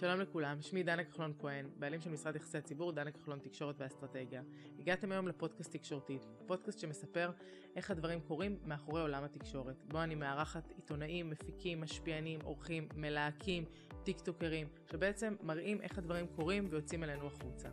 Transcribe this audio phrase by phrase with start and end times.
[0.00, 4.42] שלום לכולם, שמי דנה כחלון כהן, בעלים של משרד יחסי הציבור דנה כחלון תקשורת ואסטרטגיה.
[4.78, 7.30] הגעתם היום לפודקאסט תקשורתית, פודקאסט שמספר
[7.76, 13.64] איך הדברים קורים מאחורי עולם התקשורת, בו אני מארחת עיתונאים, מפיקים, משפיענים, עורכים, מלהקים,
[14.04, 17.68] טיקטוקרים, שבעצם מראים איך הדברים קורים ויוצאים אלינו החוצה.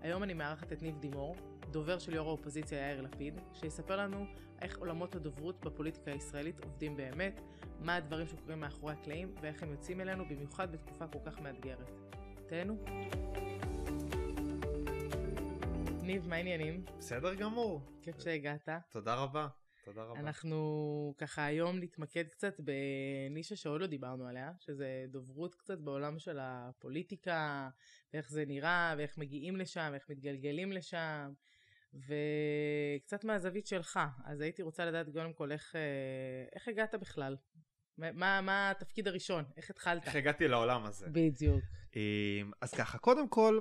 [0.00, 1.36] היום אני מארחת את ניב דימור,
[1.70, 4.26] דובר של יו"ר האופוזיציה יאיר לפיד, שיספר לנו
[4.62, 7.40] איך עולמות הדוברות בפוליטיקה הישראלית עובדים באמת,
[7.80, 11.90] מה הדברים שקורים מאחורי הקלעים ואיך הם יוצאים אלינו, במיוחד בתקופה כל כך מאתגרת.
[12.46, 12.84] תהנו.
[16.02, 16.84] ניב, מה העניינים?
[16.98, 17.80] בסדר גמור.
[18.02, 18.68] כיף שהגעת.
[18.90, 19.48] תודה רבה.
[19.84, 20.20] תודה רבה.
[20.20, 26.38] אנחנו ככה היום נתמקד קצת בנישה שעוד לא דיברנו עליה, שזה דוברות קצת בעולם של
[26.40, 27.68] הפוליטיקה,
[28.12, 31.32] ואיך זה נראה, ואיך מגיעים לשם, ואיך מתגלגלים לשם,
[31.94, 34.00] וקצת מהזווית שלך.
[34.24, 37.36] אז הייתי רוצה לדעת קודם כל איך, אה, איך הגעת בכלל?
[37.98, 39.44] מה, מה התפקיד הראשון?
[39.56, 40.06] איך התחלת?
[40.06, 41.06] איך הגעתי לעולם הזה?
[41.12, 41.64] בדיוק.
[41.96, 43.60] אמ, אז ככה, קודם כל,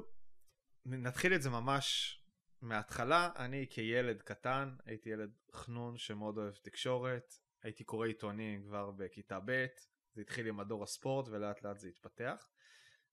[0.86, 2.18] נתחיל את זה ממש
[2.62, 3.30] מההתחלה.
[3.36, 9.66] אני כילד קטן, הייתי ילד חנון שמאוד אוהב תקשורת, הייתי קורא עיתונים כבר בכיתה ב',
[10.14, 12.50] זה התחיל עם מדור הספורט ולאט לאט זה התפתח.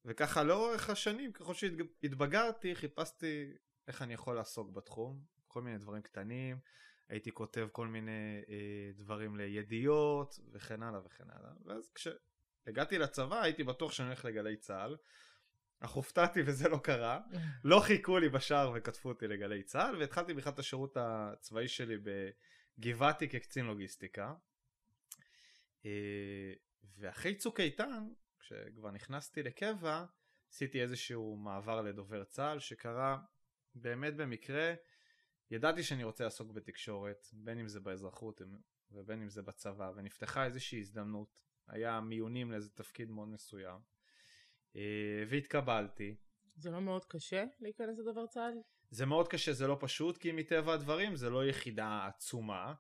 [0.05, 3.53] וככה לאורך השנים, ככל שהתבגרתי, חיפשתי
[3.89, 6.59] איך אני יכול לעסוק בתחום, כל מיני דברים קטנים,
[7.09, 13.65] הייתי כותב כל מיני אה, דברים לידיעות וכן הלאה וכן הלאה, ואז כשהגעתי לצבא הייתי
[13.65, 14.97] בטוח שאני הולך לגלי צה"ל,
[15.81, 17.21] אך הופתעתי וזה לא קרה,
[17.65, 21.97] לא חיכו לי בשער וכתבו אותי לגלי צה"ל, והתחלתי בכלל את השירות הצבאי שלי
[22.79, 24.35] בגבעתי כקצין לוגיסטיקה.
[25.87, 26.53] אה,
[26.99, 30.05] ואחרי צוק איתן, כשכבר נכנסתי לקבע,
[30.51, 33.19] עשיתי איזשהו מעבר לדובר צה"ל שקרה
[33.75, 34.75] באמת במקרה,
[35.51, 38.43] ידעתי שאני רוצה לעסוק בתקשורת, בין אם זה באזרחות
[38.91, 43.79] ובין אם זה בצבא, ונפתחה איזושהי הזדמנות, היה מיונים לאיזה תפקיד מאוד מסוים,
[44.77, 46.17] אה, והתקבלתי.
[46.57, 48.53] זה לא מאוד קשה להיכנס לדובר צה"ל?
[48.91, 52.75] זה מאוד קשה, זה לא פשוט, כי מטבע הדברים זה לא יחידה עצומה.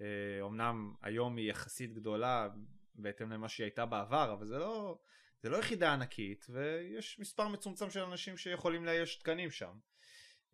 [0.00, 0.70] אה,
[1.02, 2.48] היום היא יחסית גדולה
[2.94, 4.98] בהתאם למה שהיא הייתה בעבר, אבל זה לא,
[5.40, 9.78] זה לא יחידה ענקית, ויש מספר מצומצם של אנשים שיכולים לאייש תקנים שם.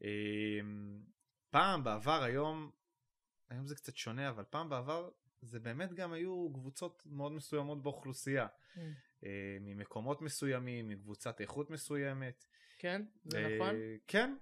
[0.03, 1.03] אמ,
[1.50, 2.71] פעם בעבר, היום,
[3.50, 5.11] היום זה קצת שונה, אבל פעם בעבר
[5.43, 8.47] זה באמת גם היו קבוצות מאוד מסוימות באוכלוסייה.
[8.47, 8.78] Mm.
[9.25, 12.44] אה, ממקומות מסוימים, מקבוצת איכות מסוימת.
[12.78, 13.75] כן, זה נכון?
[14.06, 14.37] כן,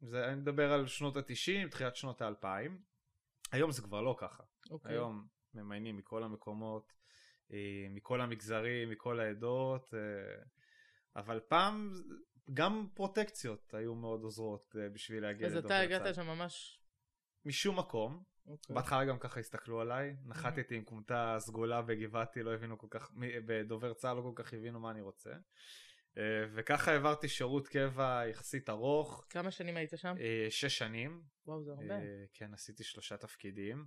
[0.00, 2.70] זה, אני מדבר על שנות ה-90, תחילת שנות ה-2000.
[3.52, 4.42] היום זה כבר לא ככה.
[4.42, 4.70] Okay.
[4.70, 4.92] אוקיי.
[4.92, 6.92] היום ממיינים מכל המקומות,
[7.52, 10.42] אה, מכל המגזרים, מכל העדות, אה,
[11.16, 11.92] אבל פעם
[12.54, 15.80] גם פרוטקציות היו מאוד עוזרות אה, בשביל להגיע לדובר צה"ל.
[15.80, 16.78] אז אתה הגעת שם ממש...
[17.44, 18.22] משום מקום.
[18.22, 18.50] Okay.
[18.50, 18.76] אוקיי.
[18.76, 23.10] בהתחלה גם ככה הסתכלו עליי, נחתתי עם כומתה סגולה בגבעתי, לא הבינו כל כך,
[23.46, 25.30] בדובר צה"ל לא כל כך הבינו מה אני רוצה.
[26.18, 26.22] אה,
[26.54, 29.26] וככה העברתי שירות קבע יחסית ארוך.
[29.30, 30.14] כמה שנים היית שם?
[30.20, 31.22] אה, שש שנים.
[31.46, 31.94] וואו, זה הרבה.
[32.32, 33.86] כן, עשיתי שלושה תפקידים.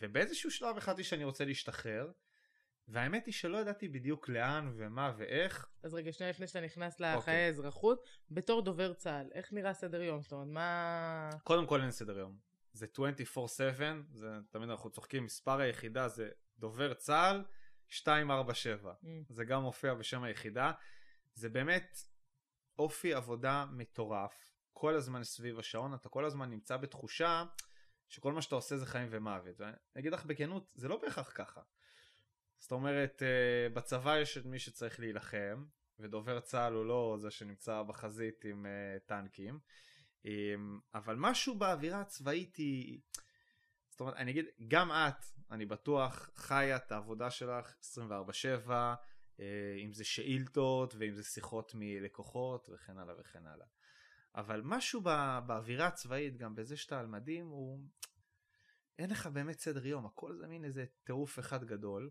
[0.00, 2.10] ובאיזשהו שלב החלטתי שאני רוצה להשתחרר.
[2.88, 5.68] והאמת היא שלא ידעתי בדיוק לאן ומה ואיך.
[5.82, 7.46] אז רגע, שנייה לפני שאתה נכנס לחיי אוקיי.
[7.46, 10.22] האזרחות, בתור דובר צה"ל, איך נראה סדר יום?
[10.22, 11.30] זאת אומרת, מה...
[11.44, 12.36] קודם כל אין סדר יום.
[12.72, 13.80] זה 24/7,
[14.12, 17.44] זה תמיד אנחנו צוחקים, מספר היחידה זה דובר צה"ל
[18.06, 18.92] 247.
[18.92, 19.06] Mm.
[19.28, 20.72] זה גם מופיע בשם היחידה.
[21.34, 21.98] זה באמת
[22.78, 24.52] אופי עבודה מטורף.
[24.72, 27.44] כל הזמן סביב השעון, אתה כל הזמן נמצא בתחושה
[28.08, 29.60] שכל מה שאתה עושה זה חיים ומוות.
[29.60, 31.60] ואני אגיד לך בכנות, זה לא בהכרח ככה.
[32.66, 35.64] זאת אומרת, אה, בצבא יש את מי שצריך להילחם,
[35.98, 39.58] ודובר צה"ל הוא לא זה שנמצא בחזית עם אה, טנקים,
[40.94, 43.00] אבל משהו באווירה הצבאית היא...
[43.90, 48.94] זאת אומרת, אני אגיד, גם את, אני בטוח, חיה את העבודה שלך 24/7, אה,
[49.84, 53.66] אם זה שאילתות ואם זה שיחות מלקוחות וכן הלאה וכן הלאה.
[54.34, 55.00] אבל משהו
[55.46, 57.80] באווירה הצבאית, גם בזה שאתה על מדים, הוא...
[58.98, 62.10] אין לך באמת סדר יום, הכל זה מין איזה טירוף אחד גדול.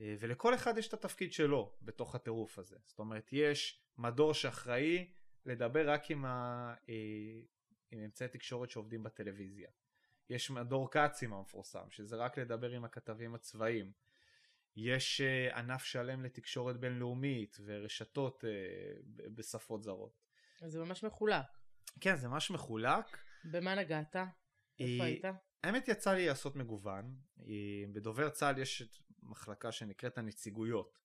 [0.00, 2.76] אה, ולכל אחד יש את התפקיד שלו בתוך הטירוף הזה.
[2.84, 5.10] זאת אומרת, יש מדור שאחראי
[5.46, 6.74] לדבר רק עם, ה...
[6.88, 6.94] אה,
[7.90, 9.68] עם אמצעי תקשורת שעובדים בטלוויזיה.
[10.30, 13.92] יש מדור קאצים המפורסם, שזה רק לדבר עם הכתבים הצבאיים.
[14.76, 18.44] יש אה, ענף שלם לתקשורת בינלאומית ורשתות
[19.34, 20.22] בשפות זרות.
[20.62, 21.46] אז זה ממש מחולק.
[22.00, 23.18] כן, זה ממש מחולק.
[23.44, 24.16] במה נגעת?
[24.80, 25.24] איפה היית?
[25.62, 27.16] האמת יצא לי לעשות מגוון.
[27.92, 28.82] בדובר צה"ל יש
[29.22, 30.98] מחלקה שנקראת הנציגויות.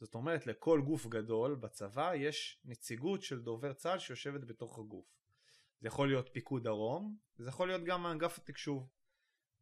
[0.00, 5.06] זאת אומרת, לכל גוף גדול בצבא יש נציגות של דובר צה"ל שיושבת בתוך הגוף.
[5.80, 8.88] זה יכול להיות פיקוד דרום, זה יכול להיות גם אגף התקשוב.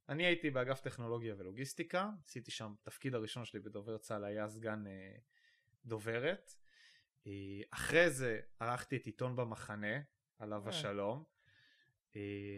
[0.09, 5.17] אני הייתי באגף טכנולוגיה ולוגיסטיקה, עשיתי שם, תפקיד הראשון שלי בדובר צה"ל היה סגן אה,
[5.85, 6.55] דוברת.
[7.71, 10.01] אחרי זה ערכתי את עיתון במחנה,
[10.39, 11.25] עליו השלום.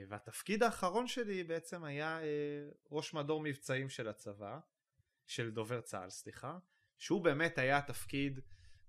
[0.09, 2.21] והתפקיד האחרון שלי בעצם היה
[2.91, 4.59] ראש מדור מבצעים של הצבא,
[5.31, 6.59] של דובר צה"ל, סליחה,
[6.99, 8.41] שהוא באמת היה תפקיד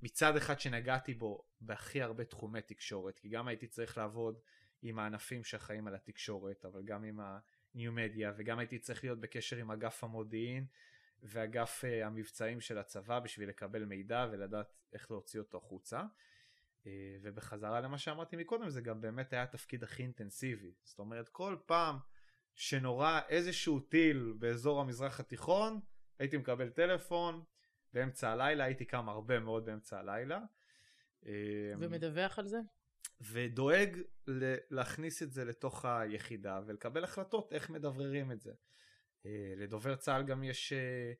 [0.02, 4.40] מצד אחד שנגעתי בו בהכי הרבה תחומי תקשורת, כי גם הייתי צריך לעבוד
[4.82, 9.58] עם הענפים שאחראים על התקשורת, אבל גם עם ה-new media, וגם הייתי צריך להיות בקשר
[9.58, 10.66] עם אגף המודיעין
[11.24, 16.02] ואגף uh, המבצעים של הצבא בשביל לקבל מידע ולדעת איך להוציא אותו החוצה.
[16.84, 16.88] Uh,
[17.22, 20.74] ובחזרה למה שאמרתי מקודם, זה גם באמת היה התפקיד הכי אינטנסיבי.
[20.84, 21.98] זאת אומרת, כל פעם
[22.56, 25.80] שנורה איזשהו טיל באזור המזרח התיכון,
[26.22, 27.44] הייתי מקבל טלפון,
[27.94, 30.40] באמצע הלילה, הייתי קם הרבה מאוד באמצע הלילה.
[31.26, 31.32] אמ,
[31.80, 32.60] ומדווח על זה?
[33.22, 33.98] ודואג
[34.70, 38.54] להכניס את זה לתוך היחידה ולקבל החלטות איך מדבררים את זה.
[39.26, 41.14] אה, לדובר צה"ל גם יש אה,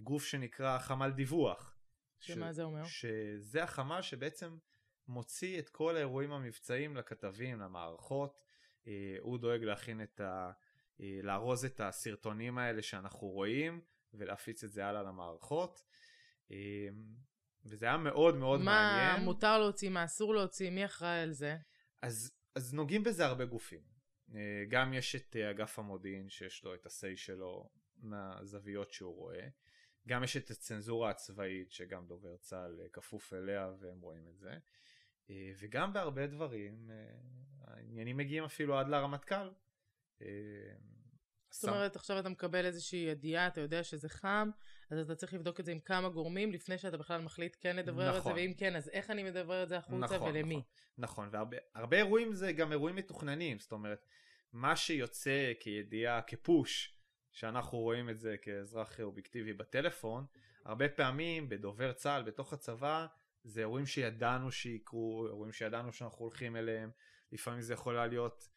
[0.00, 1.76] גוף שנקרא חמ"ל דיווח.
[2.20, 2.56] שמה ש...
[2.56, 2.84] זה אומר?
[2.84, 4.56] שזה החמ"ל שבעצם
[5.08, 8.38] מוציא את כל האירועים המבצעיים לכתבים, למערכות.
[8.86, 10.52] אה, הוא דואג להכין את ה...
[11.22, 13.80] לארוז את הסרטונים האלה שאנחנו רואים
[14.14, 15.82] ולהפיץ את זה הלאה למערכות.
[16.50, 16.56] אמ,
[17.64, 19.18] וזה היה מאוד מאוד מה מעניין.
[19.18, 21.56] מה מותר להוציא, מה אסור להוציא, מי אחראי על זה?
[22.02, 23.80] אז, אז נוגעים בזה הרבה גופים.
[24.34, 29.48] אה, גם יש את אה, אגף המודיעין שיש לו את ה-say שלו מהזוויות שהוא רואה.
[30.08, 34.58] גם יש את הצנזורה הצבאית שגם דובר צה"ל אה, כפוף אליה והם רואים את זה.
[35.58, 36.90] וגם בהרבה דברים
[37.60, 39.50] העניינים מגיעים אפילו עד לרמטכ"ל.
[41.52, 44.50] זאת אומרת, עכשיו אתה מקבל איזושהי ידיעה, אתה יודע שזה חם,
[44.90, 48.08] אז אתה צריך לבדוק את זה עם כמה גורמים לפני שאתה בכלל מחליט כן לדברר
[48.08, 48.18] נכון.
[48.18, 48.32] את זה, נכון.
[48.32, 50.62] ואם כן, אז איך אני מדברר את זה החוצה נכון, ולמי.
[50.98, 51.48] נכון, נכון.
[51.74, 54.06] והרבה אירועים זה גם אירועים מתוכננים, זאת אומרת,
[54.52, 56.98] מה שיוצא כידיעה, כפוש,
[57.32, 60.26] שאנחנו רואים את זה כאזרח אובייקטיבי בטלפון,
[60.64, 63.06] הרבה פעמים בדובר צה"ל, בתוך הצבא,
[63.44, 66.90] זה אירועים שידענו שיקרו, אירועים שידענו שאנחנו הולכים אליהם,
[67.32, 68.48] לפעמים זה יכול להיות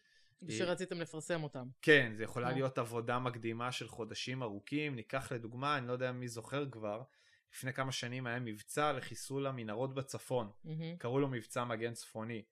[0.49, 1.67] שרציתם לפרסם אותם.
[1.81, 4.95] כן, זה יכולה להיות עבודה מקדימה של חודשים ארוכים.
[4.95, 7.03] ניקח לדוגמה, אני לא יודע מי זוכר כבר,
[7.53, 10.51] לפני כמה שנים היה מבצע לחיסול המנהרות בצפון.
[10.97, 12.43] קראו לו מבצע מגן צפוני.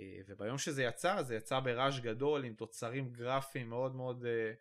[0.00, 4.52] אה, וביום שזה יצא, זה יצא ברעש גדול עם תוצרים גרפיים מאוד מאוד אה,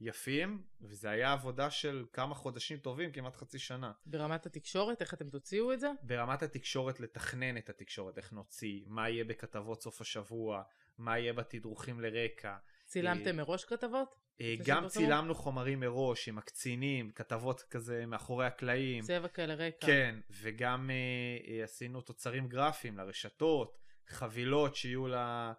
[0.00, 3.92] יפים, וזה היה עבודה של כמה חודשים טובים, כמעט חצי שנה.
[4.06, 5.90] ברמת התקשורת, איך אתם תוציאו את זה?
[6.02, 10.62] ברמת התקשורת, לתכנן את התקשורת, איך נוציא, מה יהיה בכתבות סוף השבוע,
[10.98, 12.56] מה יהיה בתדרוכים לרקע.
[12.86, 14.14] צילמתם אה, מראש כתבות?
[14.40, 19.04] אה, גם צילמנו חומרים מראש עם הקצינים, כתבות כזה מאחורי הקלעים.
[19.04, 19.86] צבע כאלה רקע.
[19.86, 23.78] כן, וגם אה, עשינו תוצרים גרפיים לרשתות,
[24.08, 25.52] חבילות שיהיו לה,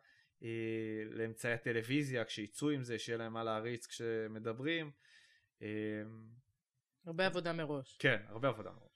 [1.12, 4.92] לאמצעי הטלוויזיה, כשיצאו עם זה, שיהיה להם מה להריץ כשמדברים.
[7.06, 7.98] הרבה עבודה מראש.
[7.98, 8.89] כן, הרבה עבודה מראש.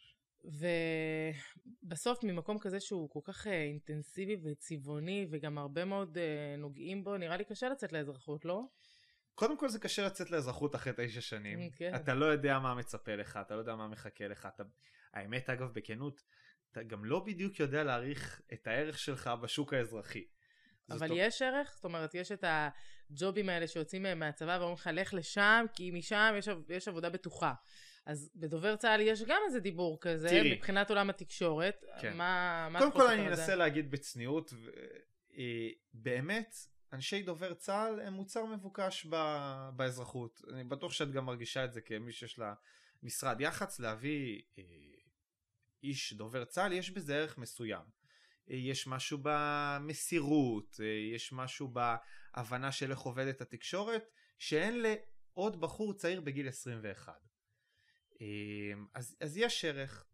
[1.84, 7.18] ובסוף ממקום כזה שהוא כל כך אה, אינטנסיבי וצבעוני וגם הרבה מאוד אה, נוגעים בו,
[7.18, 8.62] נראה לי קשה לצאת לאזרחות, לא?
[9.36, 11.60] קודם כל זה קשה לצאת לאזרחות אחרי תשע שנים.
[11.60, 11.96] Mm, כן.
[11.96, 14.48] אתה לא יודע מה מצפה לך, אתה לא יודע מה מחכה לך.
[14.56, 14.64] אתה...
[15.14, 16.22] האמת אגב בכנות,
[16.72, 20.26] אתה גם לא בדיוק יודע להעריך את הערך שלך בשוק האזרחי.
[20.90, 21.18] אבל זאת...
[21.20, 21.72] יש ערך?
[21.76, 26.34] זאת אומרת, יש את הג'ובים האלה שיוצאים מהם מהצבא ואומרים לך, לך לשם, כי משם
[26.38, 27.54] יש, יש עבודה בטוחה.
[28.06, 31.84] אז בדובר צה"ל יש גם איזה דיבור כזה, תראי, מבחינת עולם התקשורת.
[32.02, 32.18] כן.
[32.18, 34.70] מה, מה קודם כל אני אנסה להגיד בצניעות, ו...
[35.38, 36.56] אה, באמת,
[36.94, 39.16] אנשי דובר צה"ל הם מוצר מבוקש ב...
[39.76, 40.42] באזרחות.
[40.54, 42.54] אני בטוח שאת גם מרגישה את זה כמי שיש לה
[43.04, 44.64] משרד יח"צ, להביא אה,
[45.84, 47.86] איש דובר צה"ל, יש בזה ערך מסוים.
[48.52, 51.74] אה, יש משהו במסירות, אה, יש משהו
[52.36, 57.33] בהבנה של איך עובדת התקשורת, שאין לעוד בחור צעיר בגיל 21.
[58.24, 60.06] אמ, אז, אז יש ערך,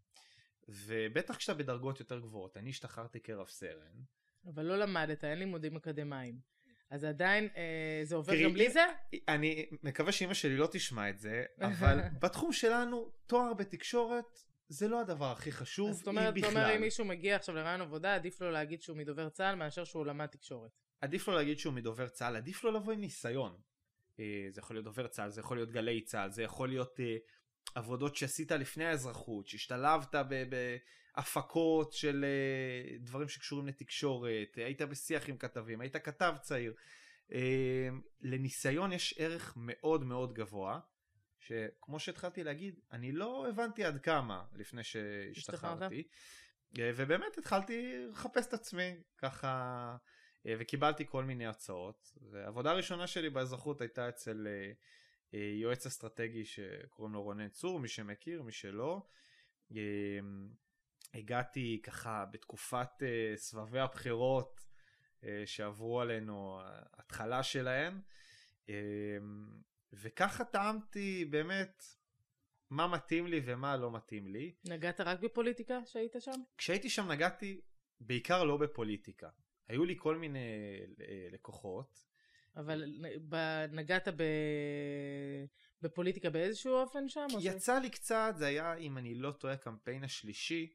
[0.68, 4.02] ובטח כשאתה בדרגות יותר גבוהות, אני השתחררתי כרב סרן.
[4.46, 6.38] אבל לא למדת, אין לימודים אקדמיים.
[6.90, 8.84] אז עדיין אה, זה עובר גם בלי זה?
[9.28, 14.38] אני מקווה שאימא שלי לא תשמע את זה, אבל בתחום שלנו, תואר בתקשורת
[14.68, 16.50] זה לא הדבר הכי חשוב, זאת אומרת, בכלל.
[16.50, 19.84] זאת אומרת, אם מישהו מגיע עכשיו לרעיון עבודה, עדיף לו להגיד שהוא מדובר צה"ל מאשר
[19.84, 20.70] שהוא למד תקשורת.
[21.00, 23.56] עדיף לו להגיד שהוא מדובר צה"ל, עדיף לו לבוא עם ניסיון.
[24.20, 27.16] אה, זה יכול להיות דובר צה"ל, זה יכול להיות גלי צה"ל, זה יכול להיות אה,
[27.74, 30.14] עבודות שעשית לפני האזרחות, שהשתלבת
[31.16, 36.74] בהפקות של אה, דברים שקשורים לתקשורת, היית בשיח עם כתבים, היית כתב צעיר.
[37.32, 37.88] אה,
[38.20, 40.80] לניסיון יש ערך מאוד מאוד גבוה,
[41.38, 46.08] שכמו שהתחלתי להגיד, אני לא הבנתי עד כמה לפני שהשתחררתי,
[46.78, 49.96] אה, ובאמת התחלתי לחפש את עצמי, ככה,
[50.58, 52.08] וקיבלתי כל מיני הצעות.
[52.30, 54.46] והעבודה הראשונה שלי באזרחות הייתה אצל
[55.32, 59.02] יועץ אסטרטגי שקוראים לו רונן צור, מי שמכיר, מי שלא.
[59.76, 59.80] אה,
[61.14, 64.66] הגעתי ככה בתקופת uh, סבבי הבחירות
[65.44, 66.60] שעברו עלינו,
[66.94, 68.00] התחלה שלהן,
[68.66, 68.70] uh,
[69.92, 71.84] וככה טעמתי באמת
[72.70, 74.54] מה מתאים לי ומה לא מתאים לי.
[74.64, 76.42] נגעת רק בפוליטיקה שהיית שם?
[76.58, 77.60] כשהייתי שם נגעתי
[78.00, 79.28] בעיקר לא בפוליטיקה.
[79.68, 80.48] היו לי כל מיני
[81.32, 82.09] לקוחות.
[82.56, 82.84] אבל
[83.72, 84.22] נגעת ב...
[85.82, 87.26] בפוליטיקה באיזשהו אופן שם?
[87.40, 87.82] יצא ש...
[87.82, 90.72] לי קצת, זה היה, אם אני לא טועה, הקמפיין השלישי,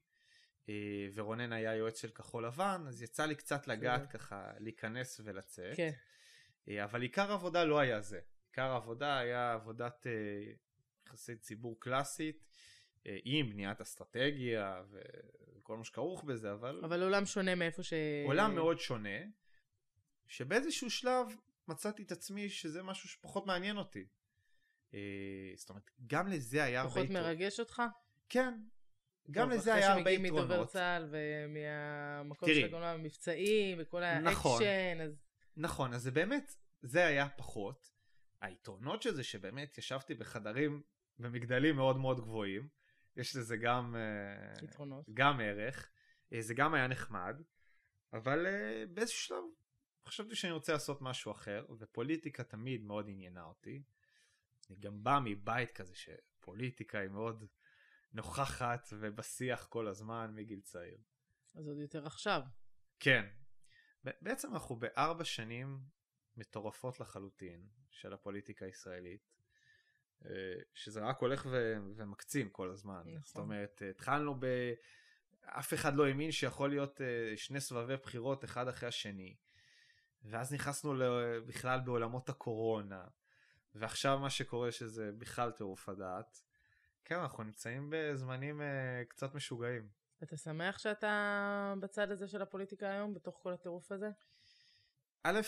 [0.70, 5.78] אה, ורונן היה יועץ של כחול לבן, אז יצא לי קצת לגעת ככה, להיכנס ולצאת.
[5.78, 5.92] כן.
[6.70, 8.20] אה, אבל עיקר עבודה לא היה זה.
[8.50, 10.12] עיקר העבודה היה עבודת אה,
[11.08, 12.46] יחסי ציבור קלאסית,
[13.24, 16.82] עם בניית אסטרטגיה וכל מה שכרוך בזה, אבל...
[16.86, 17.94] אבל עולם שונה מאיפה ש...
[18.26, 19.20] עולם מאוד שונה,
[20.28, 21.28] שבאיזשהו שלב
[21.68, 24.06] מצאתי את עצמי שזה משהו שפחות מעניין אותי.
[25.56, 26.94] זאת אומרת, גם לזה היה הרבה...
[26.94, 27.82] פחות מרגש אותך?
[28.30, 28.54] כן,
[29.32, 30.30] גם לזה היה הרבה יתרונות.
[30.30, 35.02] אחרי שמגיעים מדובר צה"ל ומהמקום של הגאונה המבצעיים וכל נכון, האקשן.
[35.02, 35.12] אז...
[35.58, 37.92] נכון, אז זה באמת, זה היה פחות.
[38.42, 40.82] היתרונות של זה שבאמת ישבתי בחדרים
[41.20, 42.68] במגדלים מאוד מאוד גבוהים.
[43.18, 45.06] יש לזה גם, אה, יתרונות.
[45.14, 45.90] גם ערך.
[46.34, 47.42] אה, זה גם היה נחמד.
[48.14, 49.44] אבל אה, באיזשהו שלב
[50.08, 53.84] חשבתי שאני רוצה לעשות משהו אחר, ופוליטיקה תמיד מאוד עניינה אותי.
[54.70, 57.46] אני גם בא מבית כזה שפוליטיקה היא מאוד
[58.14, 60.98] נוכחת ובשיח כל הזמן מגיל צעיר.
[61.56, 62.42] אז עוד יותר עכשיו.
[63.00, 63.26] כן.
[64.04, 65.80] בעצם אנחנו בארבע שנים
[66.38, 69.36] מטורפות לחלוטין של הפוליטיקה הישראלית,
[70.26, 70.30] אה,
[70.74, 73.02] שזה רק הולך ו- ומקצין כל הזמן.
[73.06, 73.22] נכון.
[73.24, 74.46] זאת אומרת, התחלנו ב...
[75.46, 79.36] אף אחד לא האמין שיכול להיות אה, שני סבבי בחירות אחד אחרי השני.
[80.26, 80.94] ואז נכנסנו
[81.48, 83.04] בכלל בעולמות הקורונה.
[83.76, 86.42] ועכשיו מה שקורה שזה בכלל טירוף הדעת.
[87.06, 89.90] כן, אנחנו נמצאים בזמנים uh, קצת משוגעים.
[90.24, 94.10] אתה שמח שאתה בצד הזה של הפוליטיקה היום, בתוך כל הטירוף הזה?
[95.24, 95.42] א',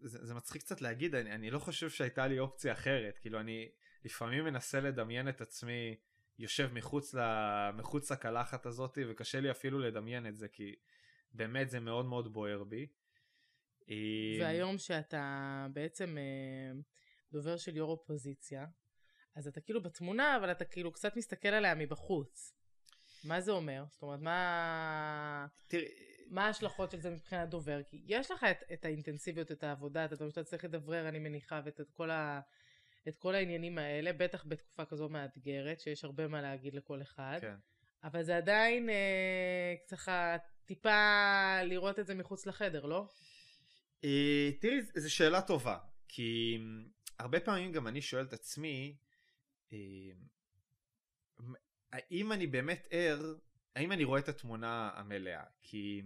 [0.00, 3.18] זה, זה מצחיק קצת להגיד, אני, אני לא חושב שהייתה לי אופציה אחרת.
[3.18, 3.70] כאילו, אני
[4.04, 5.96] לפעמים מנסה לדמיין את עצמי
[6.38, 7.20] יושב מחוץ, ל,
[7.74, 10.74] מחוץ לקלחת הזאת, וקשה לי אפילו לדמיין את זה, כי
[11.32, 12.86] באמת זה מאוד מאוד בוער בי.
[13.90, 13.96] אה,
[14.40, 16.80] והיום שאתה בעצם אה,
[17.32, 18.66] דובר של יו"ר אופוזיציה,
[19.34, 22.54] אז אתה כאילו בתמונה, אבל אתה כאילו קצת מסתכל עליה מבחוץ.
[23.24, 23.84] מה זה אומר?
[23.90, 25.46] זאת אומרת, מה...
[25.68, 25.84] תראי...
[26.30, 27.82] מה ההשלכות של זה מבחינת דובר?
[27.82, 31.80] כי יש לך את, את האינטנסיביות, את העבודה, אתה שאתה צריך לדברר, אני מניחה, ואת
[31.80, 32.40] את כל, ה,
[33.08, 37.38] את כל העניינים האלה, בטח בתקופה כזו מאתגרת, שיש הרבה מה להגיד לכל אחד.
[37.40, 37.54] כן.
[38.04, 43.08] אבל זה עדיין אה, צריכה טיפה לראות את זה מחוץ לחדר, לא?
[44.04, 46.58] אה, תראי, זו שאלה טובה, כי
[47.18, 48.96] הרבה פעמים גם אני שואל את עצמי,
[49.72, 50.24] אמ,
[51.92, 53.34] האם אני באמת ער,
[53.76, 55.44] האם אני רואה את התמונה המלאה?
[55.62, 56.02] כי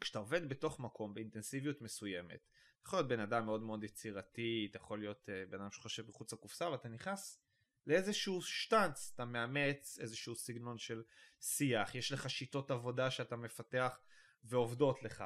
[0.00, 2.48] כשאתה עובד בתוך מקום באינטנסיביות מסוימת,
[2.80, 6.08] אתה יכול להיות בן אדם מאוד מאוד יצירתי, אתה יכול להיות אה, בן אדם שחושב
[6.08, 7.40] מחוץ לקופסה, ואתה נכנס
[7.86, 11.02] לאיזשהו שטאנץ, אתה מאמץ איזשהו סגנון של
[11.40, 14.00] שיח, יש לך שיטות עבודה שאתה מפתח
[14.44, 15.24] ועובדות לך.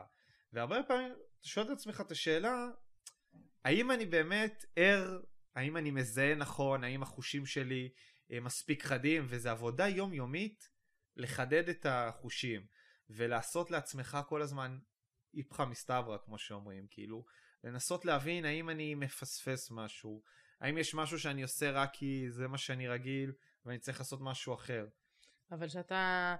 [0.52, 2.68] והרבה פעמים אתה שואל את עצמך את השאלה,
[3.64, 5.20] האם אני באמת ער
[5.54, 7.88] האם אני מזהה נכון, האם החושים שלי
[8.32, 10.68] אה, מספיק חדים, וזו עבודה יומיומית
[11.16, 12.66] לחדד את החושים,
[13.10, 14.78] ולעשות לעצמך כל הזמן
[15.34, 17.24] איפכא מסתברא, כמו שאומרים, כאילו,
[17.64, 20.22] לנסות להבין האם אני מפספס משהו,
[20.60, 23.32] האם יש משהו שאני עושה רק כי זה מה שאני רגיל,
[23.64, 24.86] ואני צריך לעשות משהו אחר.
[25.50, 26.36] אבל שאתה...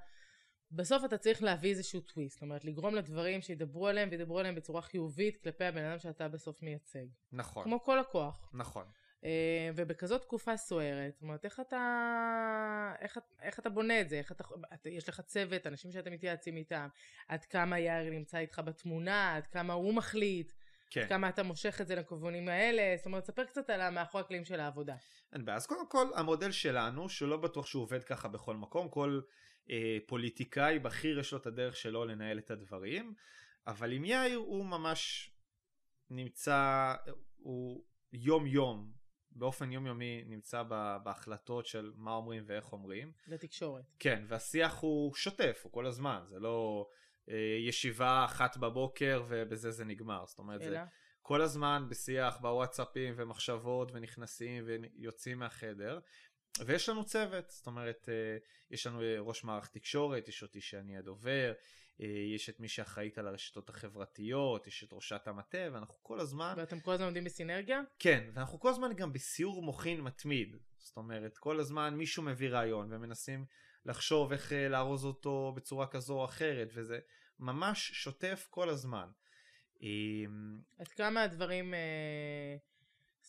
[0.72, 4.82] בסוף אתה צריך להביא איזשהו טוויסט, זאת אומרת לגרום לדברים שידברו עליהם וידברו עליהם בצורה
[4.82, 7.06] חיובית כלפי הבן אדם שאתה בסוף מייצג.
[7.32, 7.64] נכון.
[7.64, 8.50] כמו כל לקוח.
[8.54, 8.84] נכון.
[9.24, 14.18] אה, ובכזאת תקופה סוערת, זאת אומרת, איך אתה, איך, איך אתה בונה את זה?
[14.18, 14.44] איך אתה,
[14.90, 16.88] יש לך צוות, אנשים שאתם מתייעצים איתם,
[17.28, 20.52] עד כמה יאיר נמצא איתך בתמונה, עד כמה הוא מחליט,
[20.90, 21.00] כן.
[21.00, 24.44] עד כמה אתה מושך את זה לכיוונים האלה, זאת אומרת, ספר קצת על המאחורי הקלעים
[24.44, 24.94] של העבודה.
[25.32, 29.20] אין בעיה, אז קודם כל, המודל שלנו, שלא בטוח שהוא עובד ככה בכל מקום, כל
[30.06, 33.14] פוליטיקאי בכיר יש לו את הדרך שלו לנהל את הדברים,
[33.66, 35.30] אבל עם יאיר הוא ממש
[36.10, 36.94] נמצא,
[37.36, 38.92] הוא יום יום
[39.32, 40.62] באופן יומיומי נמצא
[41.02, 43.12] בהחלטות של מה אומרים ואיך אומרים.
[43.26, 43.84] לתקשורת.
[43.98, 46.88] כן, והשיח הוא שוטף, הוא כל הזמן, זה לא
[47.28, 50.24] אה, ישיבה אחת בבוקר ובזה זה נגמר.
[50.26, 50.70] זאת אומרת, אלא?
[50.70, 50.84] זה
[51.22, 56.00] כל הזמן בשיח בוואטסאפים ומחשבות ונכנסים ויוצאים מהחדר.
[56.66, 58.38] ויש לנו צוות, זאת אומרת, אה,
[58.70, 61.52] יש לנו אה, ראש מערך תקשורת, יש אותי שאני הדובר,
[62.00, 66.54] אה, יש את מי שאחראית על הרשתות החברתיות, יש את ראשת המטה, ואנחנו כל הזמן...
[66.56, 67.80] ואתם כל הזמן עומדים בסינרגיה?
[67.98, 70.56] כן, ואנחנו כל הזמן גם בסיור מוחין מתמיד.
[70.78, 73.44] זאת אומרת, כל הזמן מישהו מביא רעיון ומנסים
[73.84, 76.98] לחשוב איך לארוז אותו בצורה כזו או אחרת, וזה
[77.38, 79.08] ממש שוטף כל הזמן.
[79.82, 82.56] אמ, עד כמה הדברים, אה,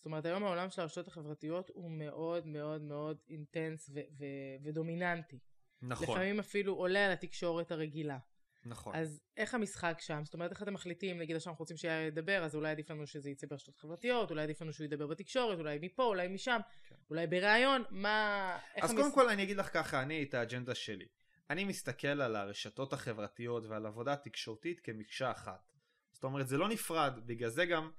[0.02, 5.40] זאת אומרת היום העולם של הרשתות החברתיות הוא מאוד מאוד מאוד אינטנס ו- ו- ודומיננטי.
[5.82, 6.16] נכון.
[6.16, 8.18] לפעמים אפילו עולה על התקשורת הרגילה.
[8.66, 8.96] נכון.
[8.96, 10.22] אז איך המשחק שם?
[10.26, 13.08] זאת אומרת, איך אתם מחליטים, נגיד עכשיו אנחנו רוצים שיהיה לדבר, אז אולי עדיף לנו
[13.08, 16.96] שזה יצא ברשתות חברתיות, אולי עדיף לנו שהוא ידבר בתקשורת, אולי מפה, אולי משם, כן.
[17.10, 18.58] אולי בריאיון, מה...
[18.82, 19.14] אז קודם המש...
[19.14, 21.06] כל אני אגיד לך ככה, אני את האג'נדה שלי.
[21.50, 25.72] אני מסתכל על הרשתות החברתיות ועל עבודה תקשורתית כמקשה אחת.
[26.12, 27.92] זאת אומרת, זה לא נפרד, בגלל זה גם,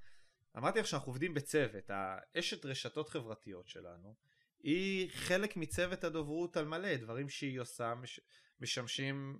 [0.57, 4.15] אמרתי לך שאנחנו עובדים בצוות, האשת רשתות חברתיות שלנו,
[4.63, 8.19] היא חלק מצוות הדוברות על מלא, דברים שהיא עושה מש...
[8.59, 9.39] משמשים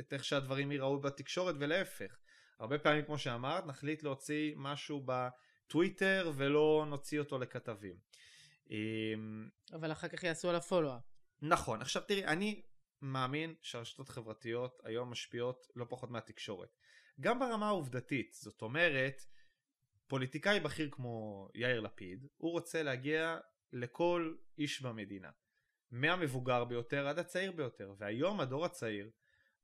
[0.00, 2.18] את איך שהדברים ייראו בתקשורת ולהפך.
[2.58, 7.96] הרבה פעמים כמו שאמרת נחליט להוציא משהו בטוויטר ולא נוציא אותו לכתבים.
[8.70, 11.02] אמ, אבל אחר כך יעשו על הפולו-אפ.
[11.42, 12.62] נכון עכשיו תראי אני
[13.02, 16.68] מאמין שהרשתות חברתיות היום משפיעות לא פחות מהתקשורת.
[17.20, 19.22] גם ברמה העובדתית זאת אומרת
[20.12, 23.38] פוליטיקאי בכיר כמו יאיר לפיד הוא רוצה להגיע
[23.72, 25.30] לכל איש במדינה.
[25.90, 29.10] מהמבוגר ביותר עד הצעיר ביותר והיום הדור הצעיר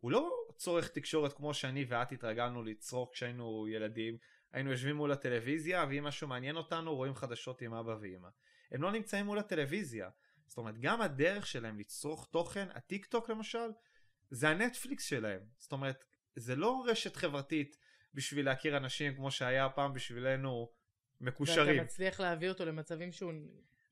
[0.00, 4.16] הוא לא צורך תקשורת כמו שאני ואת התרגלנו לצרוך כשהיינו ילדים.
[4.52, 8.28] היינו יושבים מול הטלוויזיה ואם משהו מעניין אותנו רואים חדשות עם אבא ואמא.
[8.72, 10.10] הם לא נמצאים מול הטלוויזיה.
[10.46, 13.68] זאת אומרת גם הדרך שלהם לצרוך תוכן, הטיק טוק למשל,
[14.30, 15.40] זה הנטפליקס שלהם.
[15.58, 16.04] זאת אומרת
[16.36, 17.76] זה לא רשת חברתית
[18.18, 20.72] בשביל להכיר אנשים כמו שהיה פעם בשבילנו
[21.20, 21.68] מקושרים.
[21.68, 23.32] ואתה מצליח להביא אותו למצבים שהוא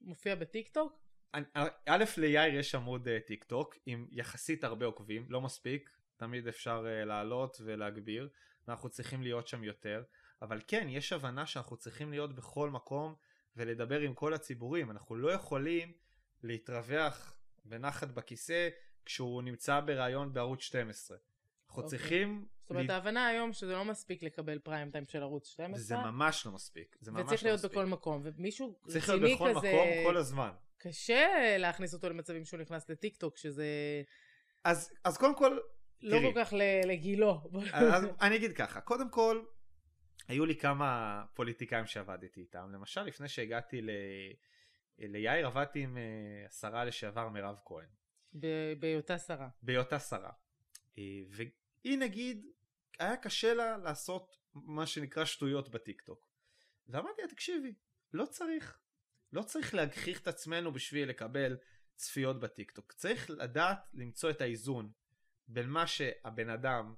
[0.00, 0.99] מופיע בטיק טוק?
[1.87, 6.85] א' ליאיר יש עמוד אה, טיק טוק עם יחסית הרבה עוקבים, לא מספיק, תמיד אפשר
[6.85, 8.28] אה, לעלות ולהגביר,
[8.68, 10.02] ואנחנו צריכים להיות שם יותר,
[10.42, 13.14] אבל כן, יש הבנה שאנחנו צריכים להיות בכל מקום
[13.56, 15.92] ולדבר עם כל הציבורים, אנחנו לא יכולים
[16.42, 18.68] להתרווח בנחת בכיסא
[19.04, 21.16] כשהוא נמצא בריאיון בערוץ 12.
[21.68, 21.82] אנחנו.
[21.82, 21.99] אוקיי.
[21.99, 22.46] צריכים...
[22.61, 22.90] זאת אומרת.
[22.90, 25.82] ההבנה היום שזה לא מספיק לקבל פריים טיים של ערוץ 12.
[25.82, 26.96] זה ממש לא מספיק.
[27.00, 27.72] זה ממש וצריך לא להיות מספיק.
[27.72, 29.00] בכל מקום, ומישהו רציני כזה...
[29.00, 30.50] צריך להיות בכל מקום כל הזמן.
[30.79, 33.66] קשה להכניס אותו למצבים שהוא נכנס לטיק טוק, שזה...
[34.64, 35.59] אז, אז קודם כל,
[36.02, 36.52] לא תראי, כל כך
[36.85, 37.50] לגילו.
[37.72, 39.42] אז אני אגיד ככה, קודם כל,
[40.29, 42.70] היו לי כמה פוליטיקאים שעבדתי איתם.
[42.72, 43.90] למשל, לפני שהגעתי ל...
[44.98, 46.02] ליאיר, עבדתי עם אה,
[46.48, 47.88] השרה לשעבר מירב כהן.
[48.81, 49.48] בהיותה שרה.
[49.62, 50.31] בהיותה שרה.
[50.98, 52.46] אה, והיא נגיד,
[52.98, 56.28] היה קשה לה לעשות מה שנקרא שטויות בטיקטוק.
[56.88, 57.74] ואמרתי לה, תקשיבי,
[58.12, 58.78] לא צריך.
[59.32, 61.56] לא צריך להגחיך את עצמנו בשביל לקבל
[61.94, 62.92] צפיות בטיקטוק.
[62.92, 64.90] צריך לדעת למצוא את האיזון
[65.48, 66.94] בין מה שהבן אדם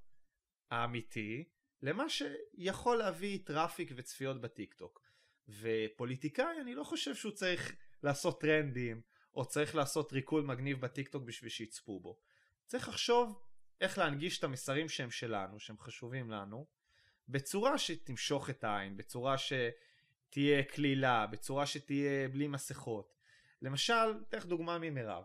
[0.70, 1.48] האמיתי
[1.82, 5.02] למה שיכול להביא traffic וצפיות בטיקטוק.
[5.48, 9.02] ופוליטיקאי אני לא חושב שהוא צריך לעשות טרנדים
[9.34, 12.18] או צריך לעשות ריקוד מגניב בטיקטוק בשביל שיצפו בו.
[12.66, 13.40] צריך לחשוב
[13.80, 16.66] איך להנגיש את המסרים שהם שלנו, שהם חשובים לנו,
[17.28, 19.52] בצורה שתמשוך את העין, בצורה ש...
[20.30, 23.14] תהיה קלילה, בצורה שתהיה בלי מסכות.
[23.62, 25.24] למשל, אתן לך דוגמה ממירב.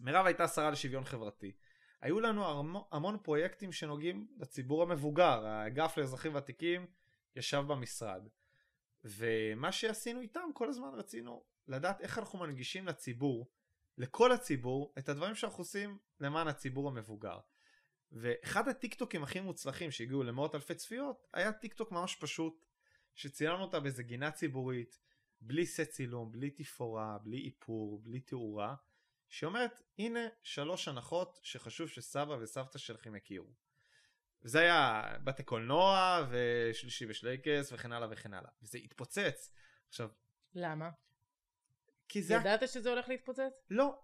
[0.00, 1.52] מירב הייתה שרה לשוויון חברתי.
[2.00, 6.86] היו לנו המון פרויקטים שנוגעים לציבור המבוגר, האגף לאזרחים ותיקים
[7.36, 8.28] ישב במשרד.
[9.04, 13.50] ומה שעשינו איתם, כל הזמן רצינו לדעת איך אנחנו מנגישים לציבור,
[13.98, 17.38] לכל הציבור, את הדברים שאנחנו עושים למען הציבור המבוגר.
[18.12, 22.66] ואחד הטיקטוקים הכי מוצלחים שהגיעו למאות אלפי צפיות, היה טיקטוק ממש פשוט,
[23.14, 24.98] שצילמנו אותה באיזה גינה ציבורית,
[25.40, 28.74] בלי סט צילום, בלי תפאורה, בלי איפור, בלי תאורה,
[29.28, 33.52] שאומרת הנה שלוש הנחות שחשוב שסבא וסבתא שלכם יכירו.
[34.42, 38.50] וזה היה בתי קולנוע ושלישי בשלייקס וכן הלאה וכן הלאה.
[38.62, 39.52] וזה התפוצץ.
[39.88, 40.08] עכשיו...
[40.54, 40.90] למה?
[42.08, 42.34] כי זה...
[42.34, 43.52] ידעת שזה הולך להתפוצץ?
[43.70, 43.98] לא.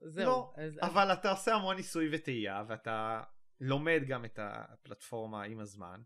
[0.00, 0.26] זהו.
[0.26, 0.52] לא.
[0.56, 0.78] אז...
[0.82, 3.22] אבל אתה עושה המון ניסוי וטעייה ואתה
[3.60, 6.02] לומד גם את הפלטפורמה עם הזמן.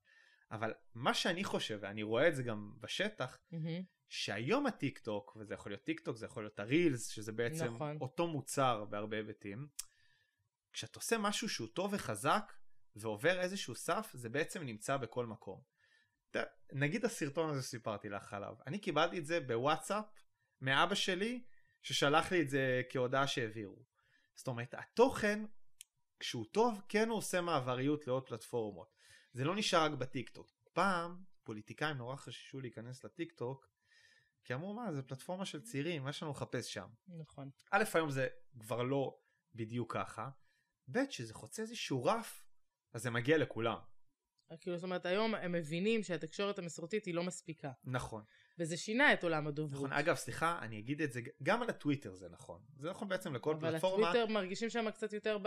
[0.50, 3.84] אבל מה שאני חושב, ואני רואה את זה גם בשטח, mm-hmm.
[4.08, 7.98] שהיום הטיק טוק, וזה יכול להיות טיק טוק, זה יכול להיות הרילס, שזה בעצם נכון.
[8.00, 9.68] אותו מוצר בהרבה היבטים,
[10.72, 12.52] כשאתה עושה משהו שהוא טוב וחזק,
[12.96, 15.62] ועובר איזשהו סף, זה בעצם נמצא בכל מקום.
[16.72, 20.04] נגיד הסרטון הזה שסיפרתי לך עליו, אני קיבלתי את זה בוואטסאפ
[20.60, 21.44] מאבא שלי,
[21.82, 23.84] ששלח לי את זה כהודעה שהעבירו.
[24.34, 25.44] זאת אומרת, התוכן,
[26.20, 28.94] כשהוא טוב, כן הוא עושה מעבריות לעוד פלטפורמות.
[29.32, 30.52] זה לא נשאר רק בטיקטוק.
[30.72, 33.68] פעם פוליטיקאים נורא חששו להיכנס לטיקטוק,
[34.44, 36.88] כי אמרו מה זה פלטפורמה של צעירים, מה יש לנו לחפש שם.
[37.08, 37.50] נכון.
[37.70, 38.28] א' היום זה
[38.60, 39.18] כבר לא
[39.54, 40.30] בדיוק ככה,
[40.92, 42.44] ב' שזה חוצה איזשהו רף,
[42.92, 43.78] אז זה מגיע לכולם.
[44.60, 47.72] כאילו, זאת אומרת, היום הם מבינים שהתקשורת המסורתית היא לא מספיקה.
[47.84, 48.24] נכון.
[48.58, 49.84] וזה שינה את עולם הדוברות.
[49.84, 52.60] נכון, אגב, סליחה, אני אגיד את זה, גם על הטוויטר זה נכון.
[52.78, 54.10] זה נכון בעצם לכל אבל פלטפורמה.
[54.10, 55.46] הטוויטר מרגישים שם קצת יותר ב...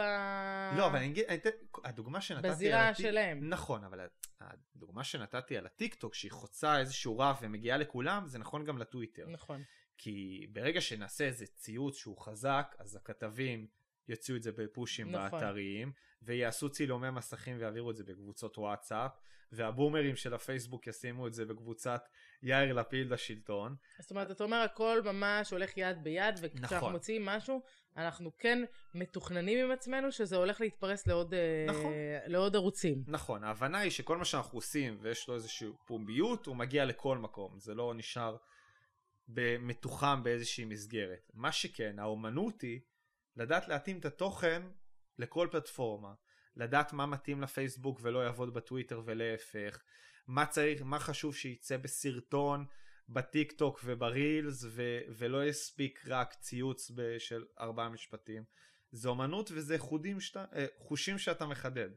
[0.77, 1.37] לא, אבל אני אגיד, אני
[1.83, 3.49] הדוגמה שנתתי בזירה על שלהם.
[3.49, 4.07] נכון, אבל
[4.41, 9.27] הדוגמה שנתתי על הטיקטוק, שהיא חוצה איזשהו רף ומגיעה לכולם, זה נכון גם לטוויטר.
[9.29, 9.63] נכון.
[9.97, 13.67] כי ברגע שנעשה איזה ציוץ שהוא חזק, אז הכתבים
[14.07, 15.31] יוציאו את זה בפושים נכון.
[15.31, 19.11] באתרים, ויעשו צילומי מסכים ויעבירו את זה בקבוצות וואטסאפ,
[19.51, 22.07] והבומרים של הפייסבוק ישימו את זה בקבוצת
[22.43, 23.75] יאיר לפיד לשלטון.
[23.99, 26.93] זאת אומרת, אתה אומר, הכל ממש הולך יד ביד, וכשאנחנו נכון.
[26.93, 27.61] מוציאים משהו,
[27.97, 28.63] אנחנו כן
[28.95, 31.93] מתוכננים עם עצמנו שזה הולך להתפרס לעוד, אה, נכון.
[32.25, 33.03] לעוד ערוצים.
[33.07, 37.59] נכון, ההבנה היא שכל מה שאנחנו עושים ויש לו איזושהי פומביות, הוא מגיע לכל מקום,
[37.59, 38.37] זה לא נשאר
[39.59, 41.31] מתוחם באיזושהי מסגרת.
[41.33, 42.79] מה שכן, האומנות היא
[43.35, 44.61] לדעת להתאים את התוכן
[45.21, 46.13] לכל פלטפורמה,
[46.55, 49.83] לדעת מה מתאים לפייסבוק ולא יעבוד בטוויטר ולהפך,
[50.27, 52.65] מה צריך, מה חשוב שייצא בסרטון,
[53.09, 58.43] בטיק טוק וברילס, ו- ולא יספיק רק ציוץ של ארבעה משפטים.
[58.91, 61.89] זה אומנות וזה חודים שאתה, אה, חושים שאתה מחדד.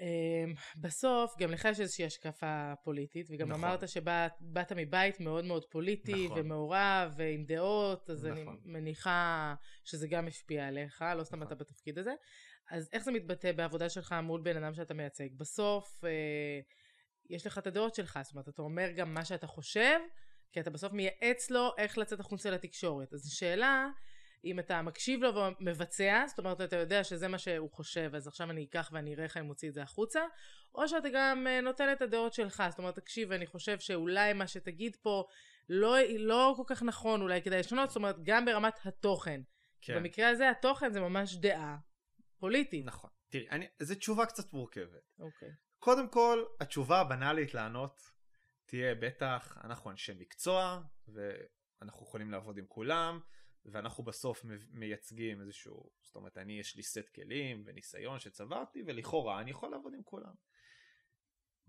[0.00, 3.64] אמ, בסוף, גם לך יש איזושהי השקפה פוליטית, וגם נכון.
[3.64, 6.38] אמרת שבאת מבית מאוד מאוד פוליטי, נכון.
[6.40, 8.60] ומעורב, ועם דעות, אז אני נכון.
[8.64, 9.54] מניחה
[9.84, 11.46] שזה גם השפיע עליך, לא סתם נכון.
[11.46, 12.12] אתה בתפקיד הזה.
[12.70, 15.28] אז איך זה מתבטא בעבודה שלך מול בן אדם שאתה מייצג?
[15.36, 16.60] בסוף, אה,
[17.30, 19.98] יש לך את הדעות שלך, זאת אומרת, אתה אומר גם מה שאתה חושב,
[20.52, 23.12] כי אתה בסוף מייעץ לו איך לצאת החוצה לתקשורת.
[23.12, 23.88] אז השאלה,
[24.44, 28.50] אם אתה מקשיב לו ומבצע, זאת אומרת, אתה יודע שזה מה שהוא חושב, אז עכשיו
[28.50, 30.20] אני אקח ואני אראה איך אני מוציא את זה החוצה,
[30.74, 34.46] או שאתה גם אה, נותן את הדעות שלך, זאת אומרת, תקשיב, אני חושב שאולי מה
[34.46, 35.24] שתגיד פה
[35.68, 39.40] לא, לא כל כך נכון, אולי כדאי לשנות, זאת אומרת, גם ברמת התוכן.
[39.80, 39.96] כן.
[39.96, 41.76] במקרה הזה התוכן זה ממש דעה
[42.38, 42.84] פוליטית.
[42.84, 43.10] נכון.
[43.28, 45.12] תראי, אני, זו תשובה קצת מורכבת.
[45.18, 45.50] אוקיי.
[45.78, 48.10] קודם כל, התשובה הבנאלית לענות
[48.66, 53.20] תהיה בטח, אנחנו אנשי מקצוע, ואנחנו יכולים לעבוד עם כולם,
[53.66, 59.50] ואנחנו בסוף מייצגים איזשהו, זאת אומרת, אני יש לי סט כלים וניסיון שצברתי, ולכאורה אני
[59.50, 60.32] יכול לעבוד עם כולם.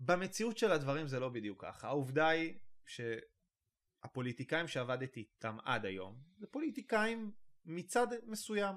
[0.00, 1.88] במציאות של הדברים זה לא בדיוק ככה.
[1.88, 2.54] העובדה היא
[2.86, 7.32] שהפוליטיקאים שעבדתי איתם עד היום, זה פוליטיקאים
[7.64, 8.74] מצד מסוים.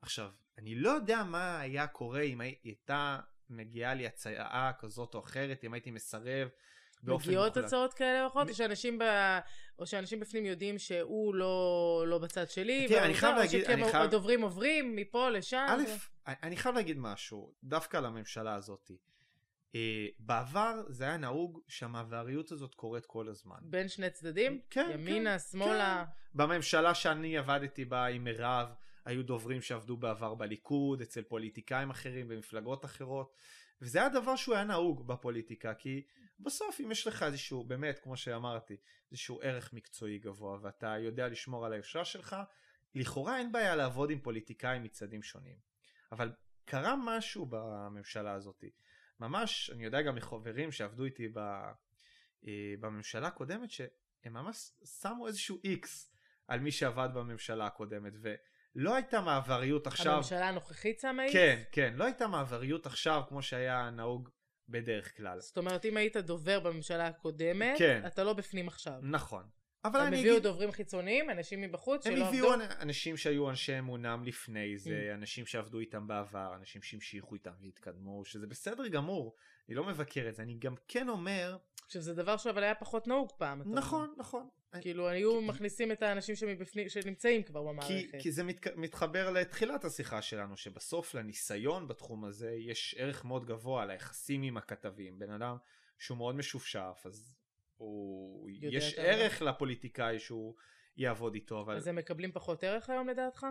[0.00, 5.20] עכשיו, אני לא יודע מה היה קורה אם הי- הייתה מגיעה לי הצעה כזאת או
[5.20, 6.48] אחרת, אם הייתי מסרב
[7.02, 7.64] באופן מגיעות מוחלט.
[7.64, 9.02] הצעות כאלה או אחרות, שאנשים, ב...
[9.78, 14.02] או שאנשים בפנים יודעים שהוא לא, לא בצד שלי, תראה, אני חייב להגיד- אני חייב-
[14.02, 15.66] הדוברים עוברים מפה לשם.
[15.68, 15.82] א',
[16.28, 18.90] ו- אני חייב להגיד משהו, דווקא על הממשלה הזאת.
[19.74, 23.56] אה, בעבר זה היה נהוג שהמעבריות הזאת קורית כל הזמן.
[23.62, 24.60] בין שני צדדים?
[24.70, 26.04] כן, ימינה, כן, שמאלה.
[26.34, 28.68] בממשלה שאני עבדתי בה עם מירב,
[29.04, 33.32] היו דוברים שעבדו בעבר בליכוד, אצל פוליטיקאים אחרים, במפלגות אחרות,
[33.84, 36.06] וזה היה דבר שהוא היה נהוג בפוליטיקה, כי
[36.40, 38.76] בסוף אם יש לך איזשהו, באמת, כמו שאמרתי,
[39.10, 42.36] איזשהו ערך מקצועי גבוה, ואתה יודע לשמור על היושרה שלך,
[42.94, 45.56] לכאורה אין בעיה לעבוד עם פוליטיקאים מצדדים שונים.
[46.12, 46.32] אבל
[46.64, 48.64] קרה משהו בממשלה הזאת.
[49.20, 54.70] ממש, אני יודע גם מחברים שעבדו איתי ב, אה, בממשלה הקודמת, שהם ממש
[55.00, 56.12] שמו איזשהו איקס
[56.48, 58.12] על מי שעבד בממשלה הקודמת,
[58.76, 60.12] ולא הייתה מעבריות עכשיו...
[60.12, 61.32] הממשלה הנוכחית שמה איקס?
[61.34, 64.28] כן, כן, לא הייתה מעבריות עכשיו כמו שהיה נהוג
[64.68, 65.40] בדרך כלל.
[65.40, 68.02] זאת אומרת, אם היית דובר בממשלה הקודמת, כן.
[68.06, 68.94] אתה לא בפנים עכשיו.
[69.02, 69.42] נכון.
[69.84, 72.64] אבל הם אני הביאו אגיד, דוברים חיצוניים, אנשים מבחוץ הם שלא הביאו עבדו?
[72.64, 75.14] אנ- אנשים שהיו אנשי אמונם לפני זה, Mm.
[75.14, 79.34] אנשים שעבדו איתם בעבר, אנשים שהמשיכו איתם והתקדמו, שזה בסדר גמור,
[79.68, 81.56] אני לא מבקר את זה, אני גם כן אומר,
[81.86, 83.62] עכשיו, זה דבר שאבל היה פחות נהוג פעם.
[83.74, 84.48] נכון, נכון.
[84.80, 88.18] כאילו, היו כי- מכניסים את האנשים שמבפנים, שנמצאים כבר כי, במערכת.
[88.22, 93.86] כי זה מת, מתחבר לתחילת השיחה שלנו, שבסוף לניסיון בתחום הזה יש ערך מאוד גבוה
[93.86, 95.18] ליחסים עם הכתבים.
[95.18, 95.56] בן אדם
[95.98, 97.34] שהוא מאוד משופשף, אז
[97.76, 98.48] הוא...
[98.50, 100.54] יש ערך לפוליטיקאי שהוא
[100.96, 103.46] יעבוד איתו, אבל אז הם מקבלים פחות ערך היום לדעתך?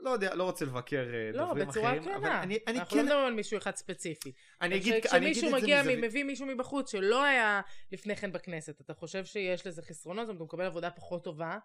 [0.00, 2.42] לא יודע, לא רוצה לבקר אה, לא, דוברים בצורה אחרים, אבל כנה.
[2.42, 4.32] אני, אני אנחנו לא כן, מדברים על מישהו אחד ספציפי.
[4.60, 7.60] אני אגיד, אני אגיד כשמישהו את זה מגיע, מזווית- מביא מישהו מבחוץ שלא היה
[7.92, 10.26] לפני כן בכנסת, אתה חושב שיש לזה חסרונות?
[10.26, 11.58] זאת אומרת, הוא מקבל עבודה פחות טובה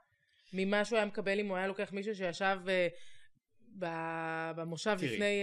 [0.54, 2.88] ממה שהוא היה מקבל אם הוא היה לוקח מישהו שישב אה,
[3.80, 5.14] ב- במושב תראי.
[5.14, 5.42] לפני,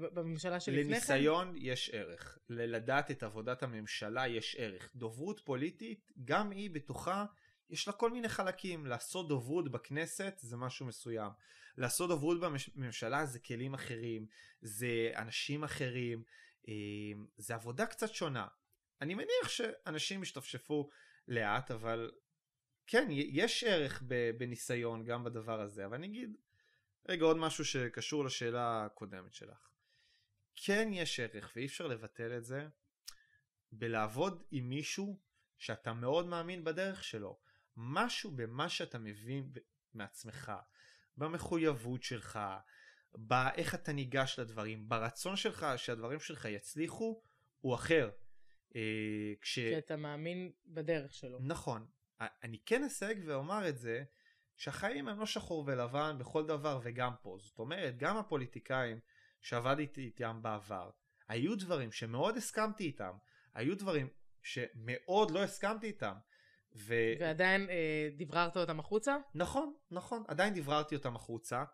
[0.00, 0.90] ב- בממשלה שלפני כן?
[0.90, 4.90] לניסיון יש ערך, ללדעת את עבודת הממשלה יש ערך.
[4.94, 7.24] דוברות פוליטית, גם היא בתוכה,
[7.70, 8.86] יש לה כל מיני חלקים.
[8.86, 11.30] לעשות דוברות בכנסת זה משהו מסוים.
[11.76, 14.26] לעשות דוברות בממשלה זה כלים אחרים,
[14.62, 16.22] זה אנשים אחרים,
[16.68, 16.74] אה,
[17.36, 18.46] זה עבודה קצת שונה.
[19.00, 20.88] אני מניח שאנשים ישתפשפו
[21.28, 22.10] לאט, אבל
[22.86, 24.02] כן, יש ערך
[24.38, 25.86] בניסיון גם בדבר הזה.
[25.86, 26.36] אבל אני אגיד
[27.08, 29.68] רגע עוד משהו שקשור לשאלה הקודמת שלך.
[30.56, 32.68] כן יש ערך ואי אפשר לבטל את זה
[33.72, 35.18] בלעבוד עם מישהו
[35.58, 37.38] שאתה מאוד מאמין בדרך שלו.
[37.76, 39.52] משהו במה שאתה מבין
[39.94, 40.52] מעצמך,
[41.16, 42.38] במחויבות שלך,
[43.14, 47.22] באיך אתה ניגש לדברים, ברצון שלך שהדברים שלך יצליחו,
[47.60, 48.10] הוא אחר.
[48.76, 49.58] אה, כש...
[49.58, 51.38] כי אתה מאמין בדרך שלו.
[51.40, 51.86] נכון.
[52.42, 54.04] אני כן אסייג ואומר את זה,
[54.56, 57.36] שהחיים הם לא שחור ולבן בכל דבר וגם פה.
[57.40, 59.00] זאת אומרת, גם הפוליטיקאים
[59.40, 60.90] שעבדתי איתם בעבר,
[61.28, 63.12] היו דברים שמאוד הסכמתי איתם,
[63.54, 64.08] היו דברים
[64.42, 66.14] שמאוד לא הסכמתי איתם.
[66.76, 66.94] ו...
[67.20, 69.16] ועדיין אה, דבררת אותם החוצה?
[69.34, 71.64] נכון, נכון, עדיין דבררתי אותם החוצה.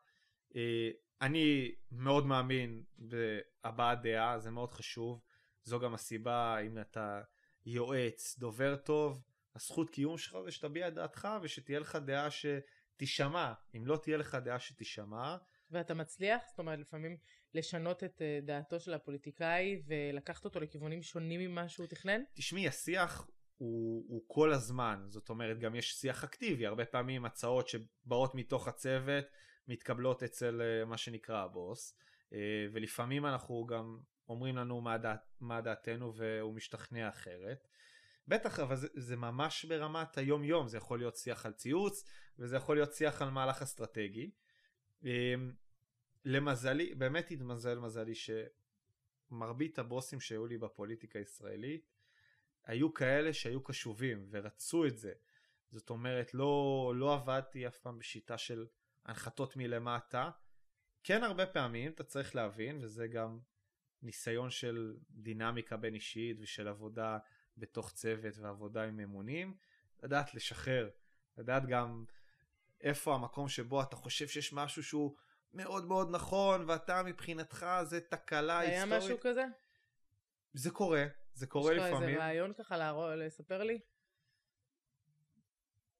[0.56, 5.22] אה, אני מאוד מאמין בהבעת דעה, זה מאוד חשוב.
[5.62, 7.20] זו גם הסיבה, אם אתה
[7.66, 9.22] יועץ, דובר טוב,
[9.54, 13.52] הזכות קיום שלך זה שתביע את דעתך ושתהיה לך דעה שתישמע.
[13.76, 15.36] אם לא תהיה לך דעה שתישמע...
[15.70, 16.42] ואתה מצליח?
[16.50, 17.16] זאת אומרת, לפעמים
[17.54, 22.20] לשנות את אה, דעתו של הפוליטיקאי ולקחת אותו לכיוונים שונים ממה שהוא תכנן?
[22.34, 23.28] תשמעי, השיח
[23.58, 28.68] הוא, הוא כל הזמן, זאת אומרת גם יש שיח אקטיבי, הרבה פעמים הצעות שבאות מתוך
[28.68, 29.24] הצוות
[29.68, 31.98] מתקבלות אצל אה, מה שנקרא הבוס,
[32.32, 37.68] אה, ולפעמים אנחנו גם אומרים לנו מה, דעת, מה דעתנו והוא משתכנע אחרת.
[38.28, 42.04] בטח, אבל זה, זה ממש ברמת היום יום, זה יכול להיות שיח על ציוץ
[42.38, 44.30] וזה יכול להיות שיח על מהלך אסטרטגי.
[46.24, 51.97] למזלי, באמת התמזל מזלי שמרבית הבוסים שהיו לי בפוליטיקה הישראלית
[52.68, 55.12] היו כאלה שהיו קשובים ורצו את זה.
[55.70, 58.66] זאת אומרת, לא, לא עבדתי אף פעם בשיטה של
[59.06, 60.30] הנחתות מלמטה.
[61.04, 63.38] כן הרבה פעמים אתה צריך להבין, וזה גם
[64.02, 67.18] ניסיון של דינמיקה בין אישית ושל עבודה
[67.56, 69.56] בתוך צוות ועבודה עם ממונים,
[70.02, 70.90] לדעת לשחרר,
[71.38, 72.04] לדעת גם
[72.80, 75.16] איפה המקום שבו אתה חושב שיש משהו שהוא
[75.52, 78.92] מאוד מאוד נכון, ואתה מבחינתך זה תקלה היה היסטורית.
[78.92, 79.44] היה משהו כזה?
[80.52, 81.04] זה קורה,
[81.38, 81.94] זה קורה לפעמים.
[81.94, 83.78] יש לך איזה רעיון ככה להרוא, לספר לי?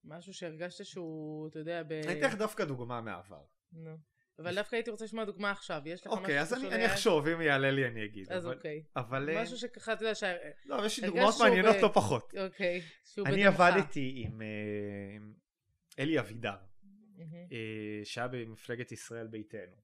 [0.05, 1.92] משהו שהרגשת שהוא, אתה יודע, ב...
[1.92, 3.44] אני אתן לך דווקא דוגמה מהעבר.
[3.72, 3.98] נו.
[4.38, 7.29] אבל דווקא הייתי רוצה לשמוע דוגמה עכשיו, יש לך אוקיי, משהו אוקיי, אז אני אחשוב,
[7.29, 8.33] אם יעלה לי אני אגיד.
[8.33, 8.83] אז אוקיי.
[8.96, 9.42] אבל...
[9.42, 10.22] משהו שככה, אתה יודע, ש...
[10.64, 12.35] לא, יש לי דוגמאות מעניינות לא פחות.
[12.38, 13.38] אוקיי, שהוא בדמך.
[13.38, 14.46] אני עבדתי עם אה,
[15.98, 16.57] אלי אבידר.
[17.20, 19.77] אה, שהיה במפלגת ישראל ביתנו.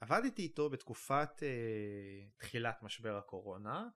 [0.00, 3.88] ועבדתי איתו בתקופת אה, תחילת משבר הקורונה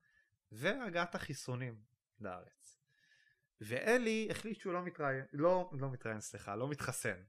[0.53, 1.81] והגעת החיסונים
[2.21, 2.81] לארץ.
[3.61, 7.23] ואלי החליט שהוא לא מתראיין, לא, לא מתראיין סליחה, לא מתחסן.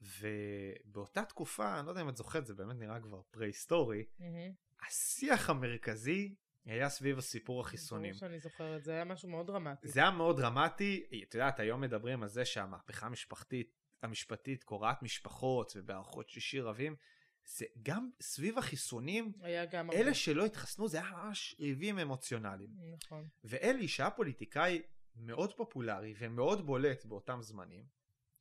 [0.00, 4.86] ובאותה תקופה, אני לא יודע אם את זוכרת, זה באמת נראה כבר פרה-היסטורי, mm-hmm.
[4.86, 8.10] השיח המרכזי היה סביב הסיפור החיסונים.
[8.10, 9.88] ברור שאני זוכרת, זה היה משהו מאוד דרמטי.
[9.88, 15.72] זה היה מאוד דרמטי, את יודעת, היום מדברים על זה שהמהפכה המשפחתית, המשפטית קורעת משפחות
[15.76, 16.96] ובהערכות שישי רבים,
[17.44, 19.32] זה גם סביב החיסונים,
[19.70, 20.14] גם אלה הרבה.
[20.14, 22.70] שלא התחסנו זה היה ממש ריבים אמוציונליים.
[23.04, 23.28] נכון.
[23.44, 24.82] ואלי, שהיה פוליטיקאי
[25.16, 27.84] מאוד פופולרי ומאוד בולט באותם זמנים,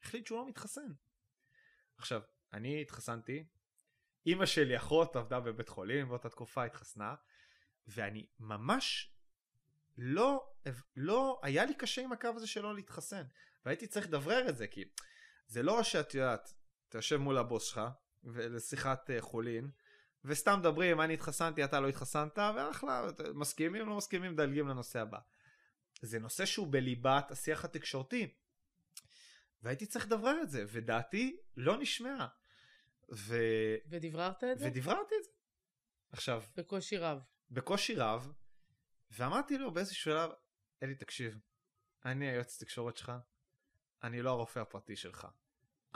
[0.04, 0.91] החליט שהוא לא מתחסן.
[1.98, 2.22] עכשיו,
[2.54, 3.43] אני התחסנתי,
[4.26, 7.15] אימא שלי אחות עבדה בבית חולים באותה תקופה התחסנה,
[7.88, 9.13] ואני ממש
[9.98, 10.50] לא,
[10.96, 13.24] לא, היה לי קשה עם הקו הזה שלא להתחסן.
[13.65, 14.86] והייתי צריך לדברר את זה, כי
[15.47, 16.53] זה לא שאת יודעת,
[16.89, 17.81] אתה יושב מול הבוס שלך,
[18.23, 19.69] לשיחת אה, חולין,
[20.25, 25.19] וסתם מדברים, אני התחסנתי, אתה לא התחסנת, ואחלה, מסכימים, לא מסכימים, דלגים לנושא הבא.
[26.01, 28.33] זה נושא שהוא בליבת השיח התקשורתי.
[29.62, 32.27] והייתי צריך לדברר את זה, ודעתי לא נשמעה.
[33.15, 33.38] ו...
[33.89, 34.67] ודבררת את זה?
[34.67, 35.29] ודבררתי את זה.
[36.12, 36.43] עכשיו...
[36.55, 37.19] בקושי רב.
[37.51, 38.33] בקושי רב,
[39.12, 40.29] ואמרתי לו באיזה שלב,
[40.83, 41.39] אלי תקשיב,
[42.05, 43.12] אני היועץ תקשורת שלך,
[44.03, 45.27] אני לא הרופא הפרטי שלך.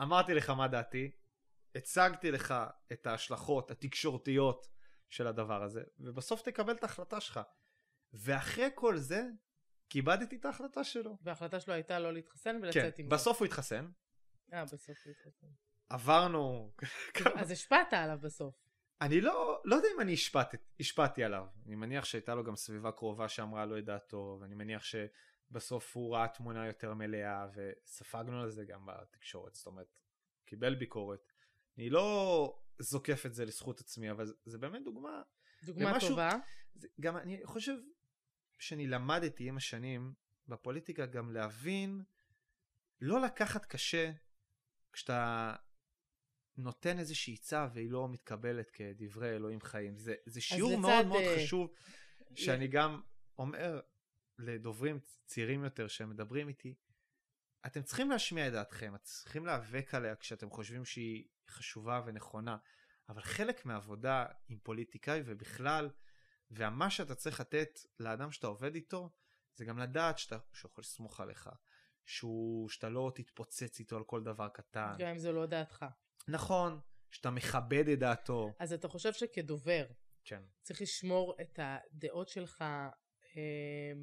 [0.01, 1.11] אמרתי לך מה דעתי,
[1.75, 2.53] הצגתי לך
[2.91, 4.67] את ההשלכות התקשורתיות
[5.09, 7.39] של הדבר הזה, ובסוף תקבל את ההחלטה שלך.
[8.13, 9.23] ואחרי כל זה,
[9.89, 11.17] כיבדתי את ההחלטה שלו.
[11.21, 13.09] וההחלטה שלו הייתה לא להתחסן ולצאת כן, עם...
[13.09, 13.89] כן, בסוף הוא התחסן.
[14.53, 15.47] אה, בסוף הוא התחסן.
[15.89, 16.71] עברנו...
[17.41, 18.55] אז השפעת עליו בסוף.
[19.01, 21.45] אני לא, לא יודע אם אני השפעתי, השפעתי עליו.
[21.65, 24.83] אני מניח שהייתה לו גם סביבה קרובה שאמרה לו את דעתו, ואני מניח
[25.51, 29.99] שבסוף הוא ראה תמונה יותר מלאה, וספגנו על זה גם בתקשורת, זאת אומרת,
[30.45, 31.31] קיבל ביקורת.
[31.77, 35.21] אני לא זוקף את זה לזכות עצמי, אבל זה, זה באמת דוגמה.
[35.63, 36.31] דוגמה למשהו, טובה.
[36.75, 37.75] זה, גם אני חושב
[38.59, 40.13] שאני למדתי עם השנים
[40.47, 42.03] בפוליטיקה גם להבין,
[43.01, 44.11] לא לקחת קשה
[44.93, 45.53] כשאתה
[46.57, 49.97] נותן איזושהי עצה והיא לא מתקבלת כדברי אלוהים חיים.
[49.97, 51.05] זה, זה שיעור מאוד.
[51.05, 51.73] מאוד אה, חשוב,
[52.35, 53.01] שאני גם
[53.37, 53.79] אומר
[54.41, 56.75] לדוברים צעירים יותר שמדברים איתי,
[57.65, 62.57] אתם צריכים להשמיע את דעתכם, אתם צריכים להיאבק עליה כשאתם חושבים שהיא חשובה ונכונה,
[63.09, 65.89] אבל חלק מהעבודה עם פוליטיקאי ובכלל,
[66.51, 69.09] ומה שאתה צריך לתת לאדם שאתה עובד איתו,
[69.55, 71.49] זה גם לדעת שאתה, שהוא יכול לסמוך עליך,
[72.05, 74.95] שהוא, שאתה לא תתפוצץ איתו על כל דבר קטן.
[74.99, 75.85] גם אם זה לא דעתך.
[76.27, 76.79] נכון,
[77.11, 78.53] שאתה מכבד את דעתו.
[78.59, 79.85] אז אתה חושב שכדובר,
[80.23, 80.43] כן.
[80.61, 82.63] צריך לשמור את הדעות שלך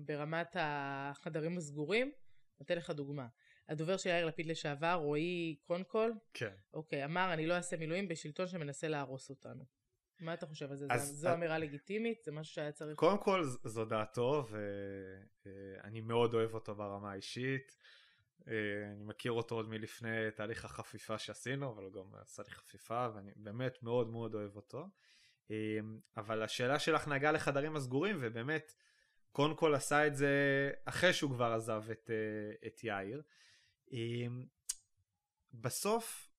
[0.06, 2.12] ברמת החדרים הסגורים?
[2.60, 3.26] נותן לך דוגמה.
[3.68, 6.52] הדובר של יאיר לפיד לשעבר, רועי קונקול, כן.
[6.74, 9.64] אוקיי, אמר, אני לא אעשה מילואים בשלטון שמנסה להרוס אותנו.
[10.20, 10.86] מה אתה חושב על זה?
[10.90, 12.24] אז- זו- זו אמירה לגיטימית?
[12.24, 12.96] זה משהו שהיה צריך...
[12.98, 14.46] קודם כל זו דעתו
[15.44, 17.76] ואני מאוד אוהב אותו ברמה האישית.
[18.48, 18.52] אה,
[18.92, 23.32] אני מכיר אותו עוד מלפני תהליך החפיפה שעשינו, אבל הוא גם עשה לי חפיפה ואני
[23.36, 24.88] באמת מאוד מאוד אוהב אותו.
[25.50, 25.78] אה,
[26.16, 28.74] אבל השאלה שלך נגעה לחדרים הסגורים ובאמת
[29.38, 30.30] קודם כל עשה את זה
[30.84, 33.22] אחרי שהוא כבר עזב את, אה, את יאיר.
[33.92, 33.98] אה,
[35.54, 36.30] בסוף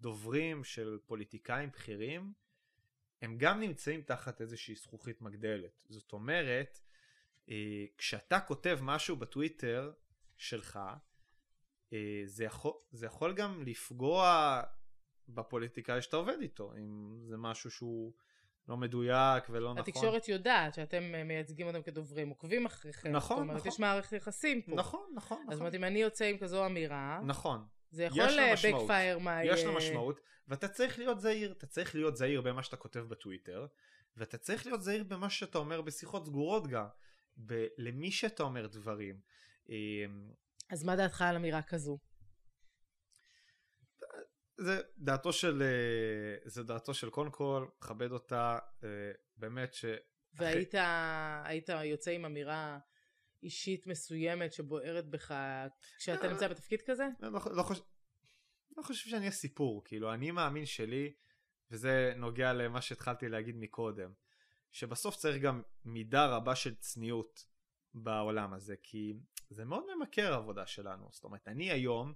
[0.00, 2.32] דוברים של פוליטיקאים בכירים
[3.22, 5.84] הם גם נמצאים תחת איזושהי זכוכית מגדלת.
[5.88, 6.80] זאת אומרת,
[7.48, 9.92] אה, כשאתה כותב משהו בטוויטר
[10.36, 10.80] שלך,
[11.92, 14.62] אה, זה יכול, זה יכול גם לפגוע
[15.28, 18.12] בפוליטיקאי שאתה עובד איתו, אם זה משהו שהוא
[18.68, 19.78] לא מדויק ולא נכון.
[19.78, 23.12] התקשורת יודעת שאתם אה, מייצגים אותם כדוברים, עוקבים אחריכם.
[23.12, 23.68] נכון, זאת אומרת, נכון.
[23.68, 24.74] יש מערכת יחסים פה.
[24.74, 25.58] נכון, נכון, אז זאת נכון.
[25.60, 27.64] אומרת, אם אני יוצא עם כזו אמירה, נכון.
[27.90, 28.90] זה יכול משמעות.
[28.90, 29.44] backfire מה...
[29.44, 33.66] יש לה משמעות, ואתה צריך להיות זהיר, אתה צריך להיות זהיר במה שאתה כותב בטוויטר,
[34.16, 36.86] ואתה צריך להיות זהיר במה שאתה אומר בשיחות סגורות גם,
[37.46, 39.20] ב- למי שאתה אומר דברים.
[39.70, 39.76] אה,
[40.70, 41.98] אז מה דעתך על אמירה כזו?
[44.56, 48.88] זה דעתו של, אה, זה דעתו של קודם כל, מכבד אותה, אה,
[49.36, 49.84] באמת ש...
[50.34, 50.74] והיית
[51.44, 52.78] היית יוצא עם אמירה
[53.42, 55.34] אישית מסוימת שבוערת בך
[55.98, 56.32] כשאתה אה.
[56.32, 57.08] נמצא בתפקיד כזה?
[57.20, 57.82] לא, לא, לא, חושב,
[58.76, 61.12] לא חושב שאני הסיפור, כאילו אני מאמין שלי,
[61.70, 64.12] וזה נוגע למה שהתחלתי להגיד מקודם,
[64.72, 67.46] שבסוף צריך גם מידה רבה של צניעות
[67.94, 69.14] בעולם הזה, כי
[69.50, 71.08] זה מאוד ממכר העבודה שלנו.
[71.10, 72.14] זאת אומרת, אני היום,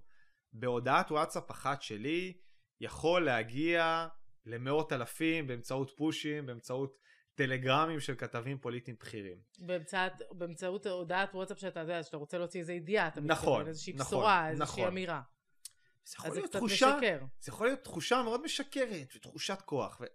[0.53, 2.37] בהודעת וואטסאפ אחת שלי,
[2.81, 4.07] יכול להגיע
[4.45, 6.97] למאות אלפים באמצעות פושים, באמצעות
[7.35, 9.37] טלגרמים של כתבים פוליטיים בכירים.
[9.59, 13.93] באמצעות, באמצעות הודעת וואטסאפ שאתה יודע, שאתה רוצה להוציא איזה ידיעה, אתה נכון, מתכוון, איזושהי
[13.93, 14.87] נכון, בשורה, איזושהי נכון.
[14.87, 15.21] אמירה.
[16.03, 17.19] זה יכול זה להיות קצת תחושה, משקר.
[17.39, 20.01] זה יכול להיות תחושה מאוד משקרת ותחושת כוח.
[20.01, 20.05] ו...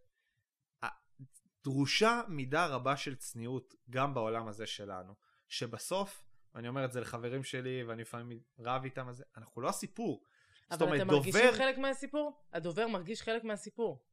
[1.64, 5.14] דרושה מידה רבה של צניעות גם בעולם הזה שלנו,
[5.48, 6.23] שבסוף,
[6.54, 10.24] ואני אומר את זה לחברים שלי ואני לפעמים רב איתם על זה, אנחנו לא הסיפור.
[10.70, 12.42] אבל אומרת, אתם מרגישים דובר, חלק מהסיפור?
[12.52, 14.04] הדובר מרגיש חלק מהסיפור.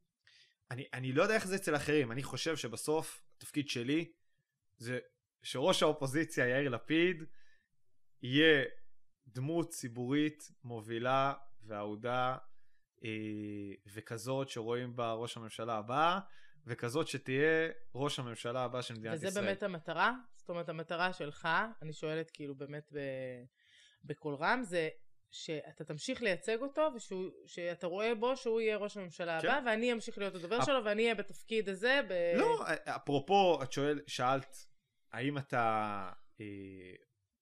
[0.72, 4.12] אני, אני לא יודע איך זה אצל אחרים, אני חושב שבסוף התפקיד שלי
[4.78, 5.00] זה
[5.44, 7.24] שראש האופוזיציה יאיר לפיד
[8.22, 8.66] יהיה
[9.28, 12.38] דמות ציבורית מובילה ואהודה
[13.04, 13.10] אה,
[13.94, 16.20] וכזאת שרואים בה ראש הממשלה הבא
[16.68, 19.46] וכזאת שתהיה ראש הממשלה הבא של מדינת וזה ישראל.
[19.46, 20.14] באמת המטרה?
[20.36, 21.48] זאת אומרת, המטרה שלך,
[21.82, 23.00] אני שואלת כאילו באמת ב...
[24.04, 24.90] בקול רם, זה
[25.32, 29.48] שאתה תמשיך לייצג אותו, ושאתה רואה בו שהוא יהיה ראש הממשלה כן.
[29.48, 32.00] הבא, ואני אמשיך להיות הדובר אפ- שלו, ואני אהיה בתפקיד הזה.
[32.10, 32.14] ב...
[32.38, 34.58] לא, אפרופו, את שואל, שאלת,
[35.12, 36.10] האם אתה
[36.42, 36.46] אה,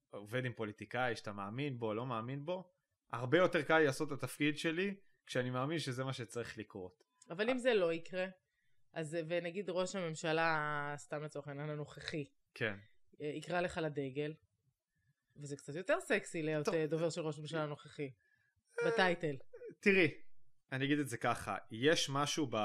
[0.09, 2.71] עובד עם פוליטיקאי שאתה מאמין בו, לא מאמין בו?
[3.11, 7.03] הרבה יותר קל לעשות את התפקיד שלי כשאני מאמין שזה מה שצריך לקרות.
[7.29, 8.25] אבל אם זה לא יקרה,
[8.99, 12.75] אז ונגיד ראש הממשלה, סתם לצורך העניין הנוכחי, כן.
[13.21, 14.33] אה, יקרא לך לדגל,
[15.35, 16.75] וזה קצת יותר סקסי להיות טוב.
[16.75, 18.11] אה, דובר של ראש הממשלה הנוכחי,
[18.85, 19.35] בטייטל.
[19.79, 20.11] תראי,
[20.71, 22.55] אני אגיד את זה ככה, יש משהו ב...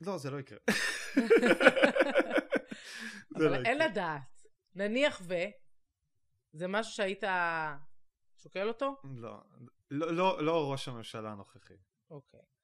[0.00, 0.58] לא, זה לא יקרה.
[3.38, 3.88] זה לא אבל אין יקרה.
[3.88, 4.46] לדעת.
[4.74, 5.34] נניח ו...
[6.52, 7.24] זה משהו שהיית
[8.42, 8.96] שוקל אותו?
[9.04, 9.40] לא,
[9.90, 11.76] לא, לא, לא ראש הממשלה הנוכחי.
[12.10, 12.57] אוקיי.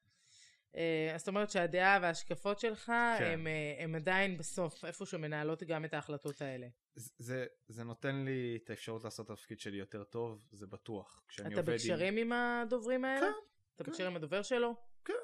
[0.77, 3.23] אה, אז זאת אומרת שהדעה וההשקפות שלך כן.
[3.33, 6.67] הם, אה, הם עדיין בסוף איפשהו מנהלות גם את ההחלטות האלה.
[6.95, 11.23] זה, זה נותן לי את האפשרות לעשות את התפקיד שלי יותר טוב, זה בטוח.
[11.47, 13.21] אתה בקשרים עם הדוברים האלה?
[13.21, 13.31] כן,
[13.75, 13.91] אתה כן.
[13.91, 14.75] בקשר עם הדובר שלו?
[15.09, 15.15] עם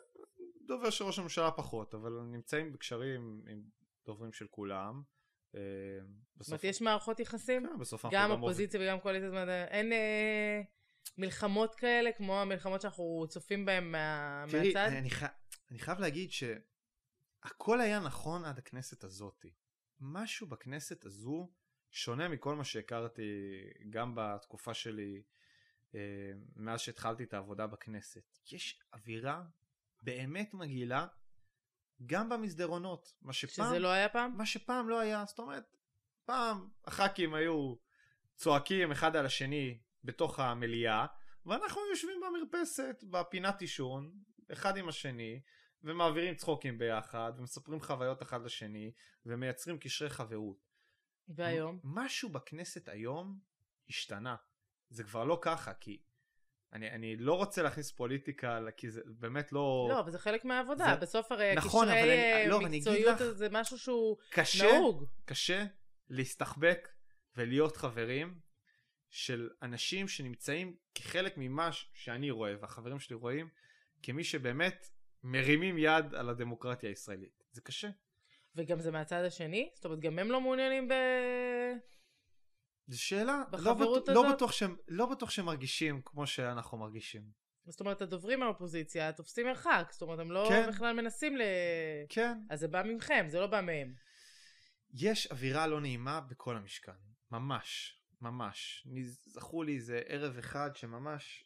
[0.68, 3.62] דובר של ראש הממשלה פחות, אבל נמצאים בקשרים עם
[4.06, 5.02] דוברים של כולם.
[5.56, 5.62] אה,
[6.40, 7.68] זאת אומרת, יש מערכות יחסים?
[7.68, 8.44] כן, בסוף אנחנו גם גם.
[8.44, 9.92] אופוזיציה וגם קואליציה, אין
[11.18, 14.94] מלחמות כאלה כמו המלחמות שאנחנו צופים בהן מה, תראי, מהצד?
[14.98, 15.26] אני, חי...
[15.72, 19.54] אני חייב להגיד שהכל היה נכון עד הכנסת הזאתי.
[20.00, 21.50] משהו בכנסת הזו
[21.92, 23.22] שונה מכל מה שהכרתי
[23.90, 25.22] גם בתקופה שלי
[25.96, 26.00] אה,
[26.56, 28.38] מאז שהתחלתי את העבודה בכנסת.
[28.52, 29.44] יש אווירה
[30.02, 31.08] באמת מגעילה
[32.06, 33.14] גם במסדרונות.
[33.22, 34.38] מה שפעם, שזה לא היה פעם?
[34.38, 35.24] מה שפעם לא היה.
[35.28, 35.78] זאת אומרת,
[36.26, 37.76] פעם הח"כים היו
[38.36, 41.06] צועקים אחד על השני בתוך המליאה,
[41.46, 44.12] ואנחנו יושבים במרפסת, בפינת עישון,
[44.54, 45.42] אחד עם השני,
[45.84, 48.92] ומעבירים צחוקים ביחד, ומספרים חוויות אחד לשני,
[49.26, 50.58] ומייצרים קשרי חברות.
[51.28, 51.80] והיום?
[51.84, 53.40] משהו בכנסת היום
[53.90, 54.36] השתנה.
[54.90, 56.02] זה כבר לא ככה, כי
[56.74, 59.88] אני, אני לא רוצה להכניס פוליטיקה, כי זה באמת לא...
[59.90, 60.86] לא, אבל זה חלק מהעבודה.
[60.90, 60.96] זה...
[60.96, 62.10] בסוף הרי נכון, הקשרי אבל
[62.42, 65.06] אני- לא, מקצועיות לך, זה משהו שהוא קשה, נהוג.
[65.26, 65.66] קשה
[66.10, 66.90] להסתחבק
[67.38, 68.40] ולהיות חברים
[69.12, 73.50] של אנשים שנמצאים כחלק ממה שאני רואה, והחברים שלי רואים,
[74.04, 74.90] כמי שבאמת
[75.24, 77.44] מרימים יד על הדמוקרטיה הישראלית.
[77.52, 77.90] זה קשה.
[78.56, 79.72] וגם זה מהצד השני?
[79.76, 80.94] זאת אומרת, גם הם לא מעוניינים ב...
[82.88, 84.36] זו שאלה, לא, בחברות לא, הזאת?
[84.36, 87.22] בטוח שהם, לא בטוח שהם מרגישים כמו שאנחנו מרגישים.
[87.66, 89.90] זאת אומרת, הדוברים מהאופוזיציה תופסים מרחק.
[89.92, 90.70] זאת אומרת, הם לא כן.
[90.70, 91.42] בכלל מנסים ל...
[92.10, 92.38] כן.
[92.50, 93.94] אז זה בא מכם, זה לא בא מהם.
[94.94, 96.92] יש אווירה לא נעימה בכל המשכן.
[97.32, 98.01] ממש.
[98.22, 98.88] ממש.
[99.26, 101.46] זכור לי איזה ערב אחד שממש...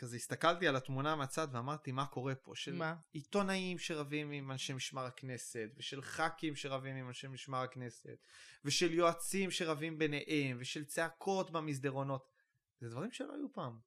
[0.00, 2.52] כזה הסתכלתי על התמונה מהצד ואמרתי מה קורה פה.
[2.54, 2.94] של מה?
[3.12, 8.18] עיתונאים שרבים עם אנשי משמר הכנסת, ושל ח"כים שרבים עם אנשי משמר הכנסת,
[8.64, 12.30] ושל יועצים שרבים ביניהם, ושל צעקות במסדרונות.
[12.80, 13.78] זה דברים שלא היו פעם.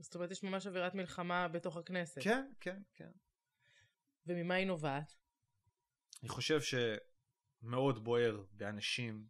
[0.00, 2.22] זאת אומרת, יש ממש אווירת מלחמה בתוך הכנסת.
[2.22, 3.10] כן, כן, כן.
[4.26, 5.14] וממה היא נובעת?
[6.22, 9.26] אני חושב שמאוד בוער באנשים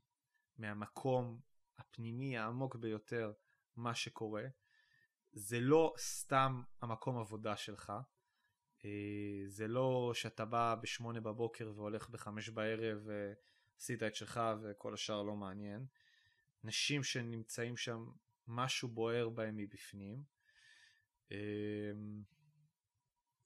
[0.59, 1.40] מהמקום
[1.78, 3.32] הפנימי העמוק ביותר
[3.76, 4.44] מה שקורה.
[5.32, 7.92] זה לא סתם המקום עבודה שלך.
[8.84, 8.90] אה,
[9.48, 15.36] זה לא שאתה בא בשמונה בבוקר והולך בחמש בערב ועשית את שלך וכל השאר לא
[15.36, 15.86] מעניין.
[16.64, 18.07] אנשים שנמצאים שם,
[18.46, 20.22] משהו בוער בהם מבפנים.
[21.32, 21.92] אה,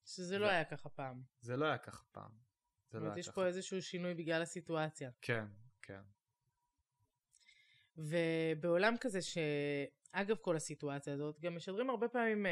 [0.04, 1.22] שזה לא ו- היה ככה פעם.
[1.40, 2.30] זה לא היה ככה פעם.
[2.30, 3.34] זאת זה לא היה יש ככה.
[3.34, 5.10] פה איזשהו שינוי בגלל הסיטואציה.
[5.22, 5.44] כן,
[5.82, 6.02] כן.
[7.98, 12.46] ובעולם כזה שאגב כל הסיטואציה הזאת, גם משדרים הרבה פעמים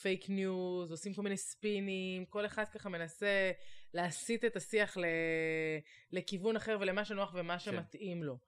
[0.00, 3.52] fake news, עושים כל מיני ספינים, כל אחד ככה מנסה
[3.94, 5.04] להסיט את השיח ל...
[6.12, 7.38] לכיוון אחר ולמה שנוח כן.
[7.38, 8.38] ומה שמתאים לו.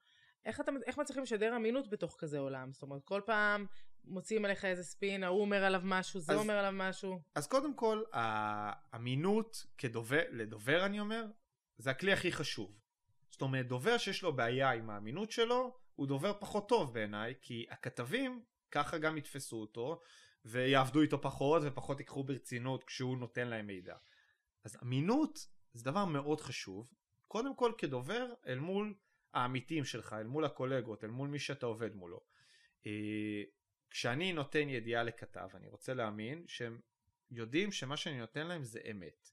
[0.44, 2.72] איך, אתה, איך מצליחים לשדר אמינות בתוך כזה עולם?
[2.72, 3.66] זאת אומרת, כל פעם
[4.04, 7.20] מוציאים עליך איזה ספין, ההוא אומר עליו משהו, זה אז- אומר עליו משהו.
[7.34, 11.24] אז קודם כל, האמינות כדובר, לדובר אני אומר,
[11.78, 12.78] זה הכלי הכי חשוב.
[13.30, 17.66] זאת אומרת, דובר שיש לו בעיה עם האמינות שלו, הוא דובר פחות טוב בעיניי, כי
[17.70, 20.00] הכתבים ככה גם יתפסו אותו,
[20.44, 23.96] ויעבדו איתו פחות, ופחות ייקחו ברצינות כשהוא נותן להם מידע.
[24.64, 26.92] אז אמינות זה דבר מאוד חשוב,
[27.28, 28.94] קודם כל כדובר אל מול
[29.32, 32.20] העמיתים שלך, אל מול הקולגות, אל מול מי שאתה עובד מולו.
[32.86, 33.42] אה,
[33.90, 36.80] כשאני נותן ידיעה לכתב, אני רוצה להאמין שהם
[37.30, 39.30] יודעים שמה שאני נותן להם זה אמת.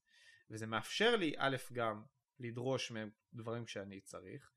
[0.49, 2.03] וזה מאפשר לי א' גם
[2.39, 4.54] לדרוש מהם דברים שאני צריך,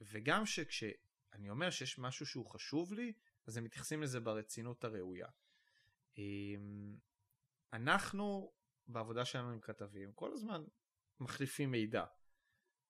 [0.00, 3.12] וגם שכשאני אומר שיש משהו שהוא חשוב לי,
[3.46, 5.28] אז הם מתייחסים לזה ברצינות הראויה.
[6.18, 6.24] אה,
[7.72, 8.52] אנחנו
[8.88, 10.64] בעבודה שלנו עם כתבים כל הזמן
[11.20, 12.04] מחליפים מידע.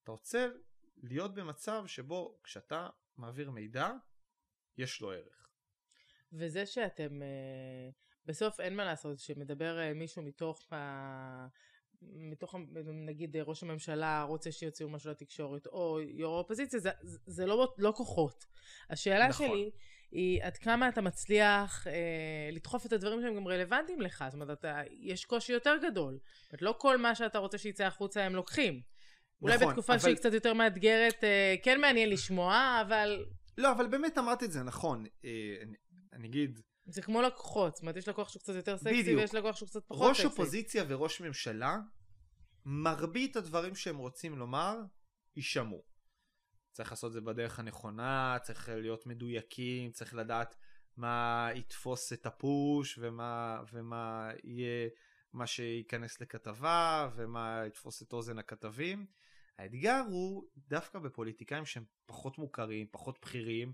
[0.03, 0.49] אתה רוצה
[0.97, 3.91] להיות במצב שבו כשאתה מעביר מידע,
[4.79, 5.51] יש לו ערך.
[6.33, 7.91] וזה שאתם, אה,
[8.27, 10.73] בסוף אין מה לעשות, שמדבר אה, מישהו מתוך.
[12.03, 12.55] מתוך,
[13.07, 17.93] נגיד, ראש הממשלה רוצה שיוציאו משהו לתקשורת, או יו"ר האופוזיציה, זה, זה זה לא, לא
[17.97, 18.45] כוחות.
[18.91, 19.49] השאלה נכון.
[19.49, 19.71] שלי
[20.11, 21.93] היא עד כמה אתה מצליח אה,
[22.53, 24.25] לדחוף את הדברים שהם גם רלוונטיים לך.
[24.29, 26.19] זאת אומרת, אתה, יש קושי יותר גדול.
[26.43, 28.81] זאת אומרת, לא כל מה שאתה רוצה שיצא החוצה הם לוקחים.
[29.43, 33.27] אולי נכון, בתקופה אבל- שהיא קצת יותר מאתגרת, אה, כן מעניין לשמוע, אבל
[33.59, 35.05] לא, אבל באמת אמרת את זה נכון.
[35.25, 35.31] אה,
[35.63, 35.77] אני,
[36.13, 37.75] אני אגיד, זה כמו לקוחות.
[37.75, 39.21] זאת אומרת, יש לקוח שהוא קצת יותר סקסי, בדיוק.
[39.21, 40.29] ויש לקוח שהוא קצת פחות ראש סקסי.
[40.29, 41.79] אופוזיציה וראש ממשלה,
[42.65, 44.77] מרבית הדברים שהם רוצים לומר,
[45.37, 45.83] יישמעו.
[46.73, 50.57] צריך לעשות את זה בדרך הנכונה, צריך להיות מדויקים, צריך לדעת
[50.97, 54.89] מה יתפוס את הפוש, ומה, ומה יהיה
[55.33, 59.07] מה שייכנס לכתבה, ומה יתפוס את אוזן הכתבים.
[59.59, 63.73] האתגר הוא דווקא בפוליטיקאים שהם פחות מוכרים, פחות בכירים.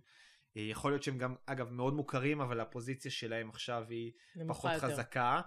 [0.57, 4.13] אה, יכול להיות שהם גם, אגב, מאוד מוכרים, אבל הפוזיציה שלהם עכשיו היא
[4.49, 4.87] פחות יותר.
[4.89, 5.41] חזקה.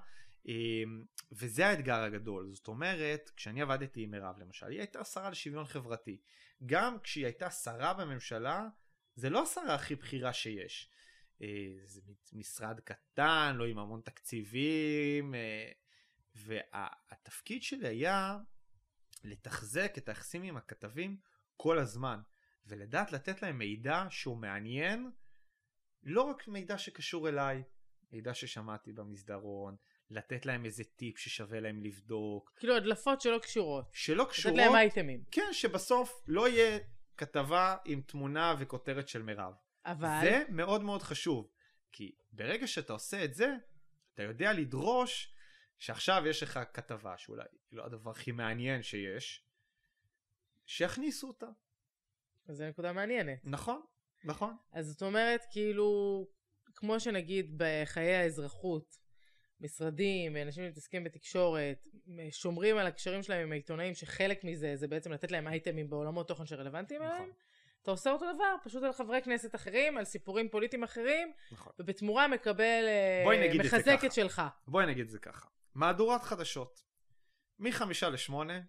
[0.48, 2.52] אמ, וזה האתגר הגדול.
[2.54, 6.22] זאת אומרת, כשאני עבדתי עם מירב למשל, היא הייתה שרה לשוויון חברתי.
[6.66, 8.68] גם כשהיא הייתה שרה בממשלה,
[9.16, 10.90] זה לא השרה הכי בכירה שיש.
[11.42, 11.48] אה,
[11.86, 12.02] זה
[12.34, 15.72] משרד קטן, לא עם המון תקציבים, אה,
[16.36, 18.38] והתפקיד שלי היה
[19.24, 21.18] לתחזק את היחסים עם הכתבים
[21.58, 22.20] כל הזמן,
[22.68, 25.12] ולדעת לתת להם מידע שהוא מעניין,
[26.04, 27.64] לא רק מידע שקשור אליי,
[28.12, 29.76] מידע ששמעתי במסדרון,
[30.10, 33.90] לתת להם איזה טיפ ששווה להם לבדוק, כאילו הדלפות שלא קשורות.
[33.94, 35.24] שלא לתת קשורות, להם אייטמים.
[35.32, 36.80] כן, שבסוף לא יהיה
[37.18, 39.54] כתבה עם תמונה וכותרת של מירב.
[39.86, 40.20] אבל...
[40.22, 41.50] זה מאוד מאוד חשוב,
[41.92, 43.56] כי ברגע שאתה עושה את זה,
[44.14, 45.34] אתה יודע לדרוש
[45.80, 49.46] שעכשיו יש לך כתבה שאולי לא הדבר הכי מעניין שיש,
[50.66, 51.48] שיכניסו אותה.
[52.48, 53.40] אז זו נקודה מעניינת.
[53.44, 53.82] נכון,
[54.24, 54.56] נכון.
[54.72, 56.28] אז זאת אומרת, כאילו,
[56.76, 59.06] כמו שנגיד בחיי האזרחות,
[59.62, 61.88] משרדים ואנשים שמתעסקים בתקשורת,
[62.32, 66.46] שומרים על הקשרים שלהם עם העיתונאים, שחלק מזה זה בעצם לתת להם אייטמים בעולמות תוכן
[66.46, 67.16] שרלוונטיים נכון.
[67.16, 67.30] אליהם.
[67.82, 71.74] אתה עושה אותו דבר, פשוט על חברי כנסת אחרים, על סיפורים פוליטיים אחרים, נכון.
[71.80, 74.42] ובתמורה מקבל, אה, מחזק את שלך.
[74.68, 75.48] בואי נגיד את זה ככה.
[75.76, 76.84] מהדורת חדשות.
[77.60, 78.62] מחמישה לשמונה,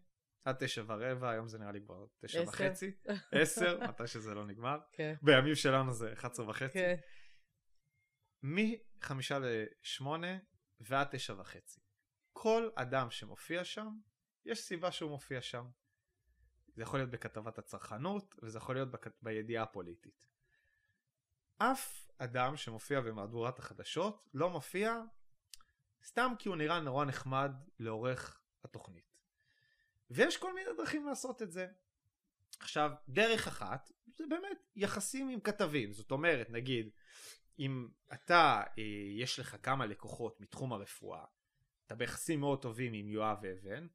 [0.47, 2.97] עד תשע ורבע, היום זה נראה לי כבר תשע וחצי.
[3.42, 4.78] עשר, מתי שזה לא נגמר.
[4.92, 5.14] כן.
[5.22, 6.72] בימים שלנו זה אחת עשרה וחצי.
[6.72, 6.97] כן.
[8.42, 10.38] מחמישה לשמונה
[10.80, 11.80] ועד תשע וחצי.
[12.32, 13.88] כל אדם שמופיע שם,
[14.44, 15.66] יש סיבה שהוא מופיע שם.
[16.74, 19.09] זה יכול להיות בכתבת הצרכנות, וזה יכול להיות בכ...
[19.22, 20.26] בידיעה הפוליטית.
[21.59, 24.94] אף אדם שמופיע במהדורת החדשות לא מופיע
[26.05, 29.05] סתם כי הוא נראה נורא נחמד לעורך התוכנית.
[30.11, 31.66] ויש כל מיני דרכים לעשות את זה.
[32.61, 35.92] עכשיו, דרך אחת, זה באמת יחסים עם כתבים.
[35.92, 36.90] זאת אומרת, נגיד,
[37.59, 38.82] אם אתה, אה,
[39.18, 41.24] יש לך כמה לקוחות מתחום הרפואה,
[41.86, 43.86] אתה ביחסים מאוד טובים עם יואב אבן,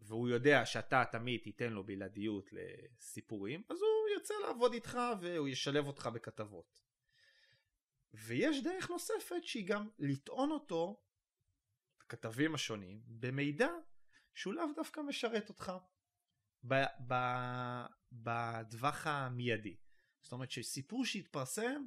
[0.00, 5.86] והוא יודע שאתה תמיד תיתן לו בלעדיות לסיפורים, אז הוא ירצה לעבוד איתך והוא ישלב
[5.86, 6.82] אותך בכתבות.
[8.14, 11.02] ויש דרך נוספת שהיא גם לטעון אותו,
[12.00, 13.68] הכתבים השונים, במידע
[14.34, 15.72] שהוא לאו דווקא משרת אותך
[18.12, 19.76] בטווח המיידי.
[20.22, 21.84] זאת אומרת שסיפור שהתפרסם,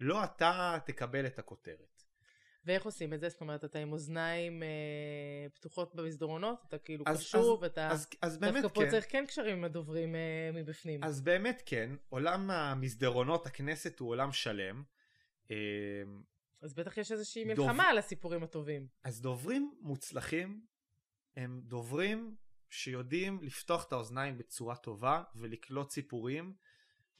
[0.00, 2.02] לא אתה תקבל את הכותרת.
[2.64, 3.28] ואיך עושים את זה?
[3.28, 6.62] זאת אומרת, אתה עם אוזניים אה, פתוחות במסדרונות?
[6.68, 7.90] אתה כאילו אז, קשוב, אז, אתה...
[7.90, 8.90] אז, אז באמת דווקא פה כן.
[8.90, 11.04] צריך כן קשרים עם הדוברים אה, מבפנים.
[11.04, 14.82] אז באמת כן, עולם המסדרונות, הכנסת הוא עולם שלם.
[15.50, 15.56] אה,
[16.60, 17.90] אז בטח יש איזושהי מלחמה דוב...
[17.90, 18.86] על הסיפורים הטובים.
[19.04, 20.60] אז דוברים מוצלחים
[21.36, 22.36] הם דוברים
[22.70, 26.54] שיודעים לפתוח את האוזניים בצורה טובה ולקלוט סיפורים.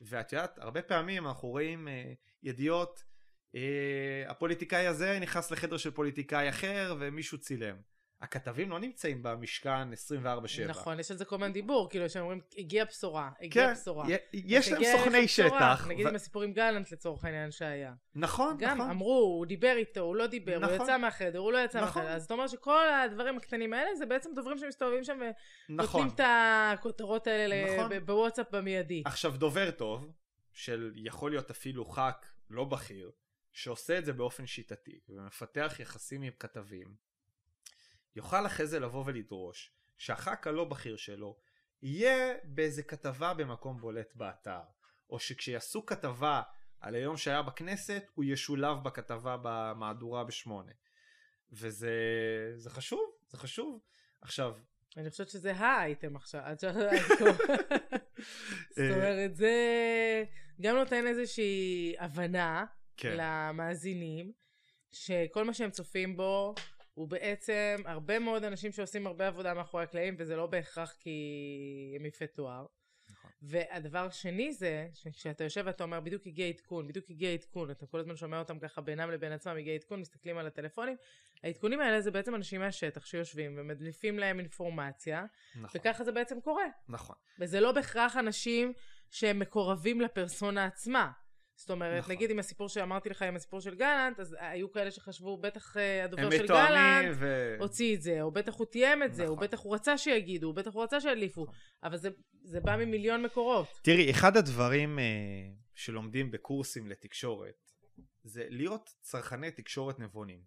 [0.00, 3.04] ואת יודעת, הרבה פעמים אנחנו רואים אה, ידיעות
[3.54, 7.76] אה, הפוליטיקאי הזה נכנס לחדר של פוליטיקאי אחר ומישהו צילם.
[8.22, 10.68] הכתבים לא נמצאים במשכן 24/7.
[10.68, 14.06] נכון, יש על זה כל מיני דיבור, כאילו שאומרים, הגיעה בשורה, הגיעה כן, בשורה.
[14.32, 15.86] יש להם סוכני שטח.
[15.88, 16.08] נגיד ו...
[16.08, 17.92] עם הסיפור עם גלנט לצורך העניין שהיה.
[18.14, 18.84] נכון, גם נכון.
[18.84, 20.74] גם אמרו, הוא דיבר איתו, הוא לא דיבר, נכון.
[20.74, 22.02] הוא יצא מהחדר, הוא לא יצא נכון.
[22.02, 22.16] מהחדר.
[22.16, 25.20] אז אתה אומר שכל הדברים הקטנים האלה זה בעצם דוברים שמסתובבים שם
[25.68, 26.00] נכון.
[26.00, 26.20] ונותנים את
[26.74, 27.98] הכותרות האלה נכון.
[28.06, 29.02] בוואטסאפ במיידי.
[29.06, 30.12] עכשיו, דובר טוב,
[30.52, 32.00] של יכול להיות אפילו ח"כ
[32.50, 33.10] לא בכיר,
[33.52, 37.11] שעושה את זה באופן שיטתי ומפתח יחסים עם כתבים,
[38.16, 41.36] יוכל אחרי זה לבוא ולדרוש שהח"כ הלא בכיר שלו
[41.82, 44.60] יהיה באיזה כתבה במקום בולט באתר,
[45.10, 46.42] או שכשיעשו כתבה
[46.80, 50.72] על היום שהיה בכנסת, הוא ישולב בכתבה במהדורה בשמונה.
[51.52, 53.80] וזה חשוב, זה חשוב.
[54.20, 54.56] עכשיו...
[54.96, 56.64] אני חושבת שזה האייטם עכשיו, ש...
[58.76, 59.54] זאת אומרת, זה
[60.60, 62.64] גם נותן איזושהי הבנה
[62.96, 63.14] כן.
[63.16, 64.32] למאזינים,
[64.90, 66.54] שכל מה שהם צופים בו
[66.94, 72.06] הוא בעצם הרבה מאוד אנשים שעושים הרבה עבודה מאחורי הקלעים, וזה לא בהכרח כי הם
[72.06, 72.66] יפי תואר.
[73.10, 73.30] נכון.
[73.42, 78.00] והדבר השני זה, שכשאתה יושב ואתה אומר, בדיוק הגיע עדכון, בדיוק הגיע עדכון, אתה כל
[78.00, 80.96] הזמן שומע אותם ככה בינם לבין עצמם, הגיע עדכון, מסתכלים על הטלפונים,
[81.42, 85.24] העדכונים האלה זה בעצם אנשים מהשטח שיושבים ומדליפים להם אינפורמציה,
[85.56, 85.80] נכון.
[85.80, 86.66] וככה זה בעצם קורה.
[86.88, 87.16] נכון.
[87.38, 88.72] וזה לא בהכרח אנשים
[89.10, 91.10] שהם מקורבים לפרסונה עצמה.
[91.62, 92.14] זאת אומרת, נכון.
[92.14, 96.04] נגיד עם הסיפור שאמרתי לך, עם הסיפור של גלנט, אז היו כאלה שחשבו, בטח אה,
[96.04, 97.56] הדובר של גלנט ו...
[97.60, 99.16] הוציא את זה, או בטח הוא תיאם את נכון.
[99.16, 99.44] זה, או נכון.
[99.46, 101.54] בטח הוא רצה שיגידו, או בטח הוא רצה שידליפו, נכון.
[101.82, 102.08] אבל זה,
[102.42, 103.68] זה בא ממיליון מקורות.
[103.82, 105.02] תראי, אחד הדברים uh,
[105.74, 107.70] שלומדים בקורסים לתקשורת,
[108.24, 110.40] זה להיות צרכני תקשורת נבונים.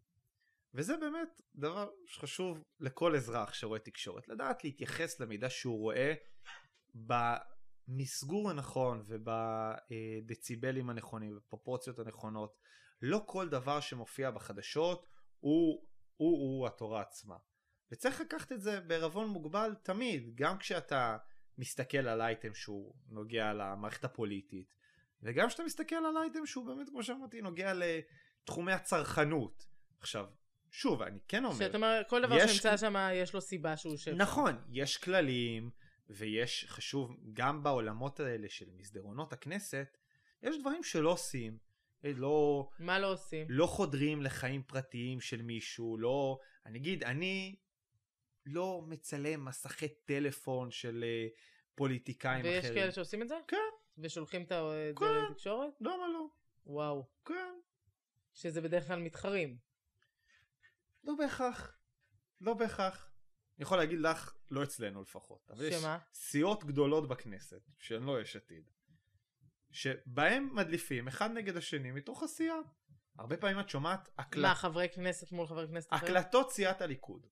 [0.73, 6.13] וזה באמת דבר שחשוב לכל אזרח שרואה תקשורת, לדעת להתייחס למידע שהוא רואה
[7.87, 12.57] במסגור הנכון ובדציבלים הנכונים ובפרופורציות הנכונות.
[13.01, 15.07] לא כל דבר שמופיע בחדשות
[15.39, 17.35] הוא, הוא, הוא התורה עצמה.
[17.91, 21.17] וצריך לקחת את זה בערבון מוגבל תמיד, גם כשאתה
[21.57, 24.75] מסתכל על אייטם שהוא נוגע למערכת הפוליטית,
[25.21, 29.65] וגם כשאתה מסתכל על אייטם שהוא באמת, כמו שאמרתי, נוגע לתחומי הצרכנות.
[29.99, 30.25] עכשיו,
[30.71, 31.55] שוב, אני כן אומר...
[31.55, 35.69] שאתה אומר, כל דבר שנמצא שם יש לו סיבה שהוא יושב נכון, יש כללים,
[36.09, 39.97] ויש חשוב גם בעולמות האלה של מסדרונות הכנסת
[40.43, 41.57] יש דברים שלא עושים
[42.05, 43.47] אה, לא מה לא עושים?
[43.49, 47.55] לא חודרים לחיים פרטיים של מישהו לא אני אגיד אני
[48.45, 51.39] לא מצלם מסכי טלפון של uh,
[51.75, 52.73] פוליטיקאים ויש אחרים.
[52.73, 53.35] ויש כאלה שעושים את זה?
[53.47, 53.57] כן.
[53.97, 55.05] ושולחים את זה כן.
[55.29, 55.73] לתקשורת?
[55.81, 56.27] למה לא?
[56.65, 57.09] וואו.
[57.25, 57.53] כן.
[58.33, 59.57] שזה בדרך כלל מתחרים.
[61.03, 61.77] לא בהכרח.
[62.41, 63.14] לא בהכרח.
[63.57, 65.49] אני יכול להגיד לך, לא אצלנו לפחות.
[65.49, 65.97] אבל שמה?
[66.11, 68.69] יש סיעות גדולות בכנסת, שהן לא יש עתיד,
[69.71, 72.57] שבהם מדליפים אחד נגד השני מתוך הסיעה.
[73.17, 74.41] הרבה פעמים את שומעת הקלט...
[74.41, 76.15] מה, חברי כנסת מול חברי כנסת אחרים?
[76.15, 77.27] הקלטות סיעת הליכוד.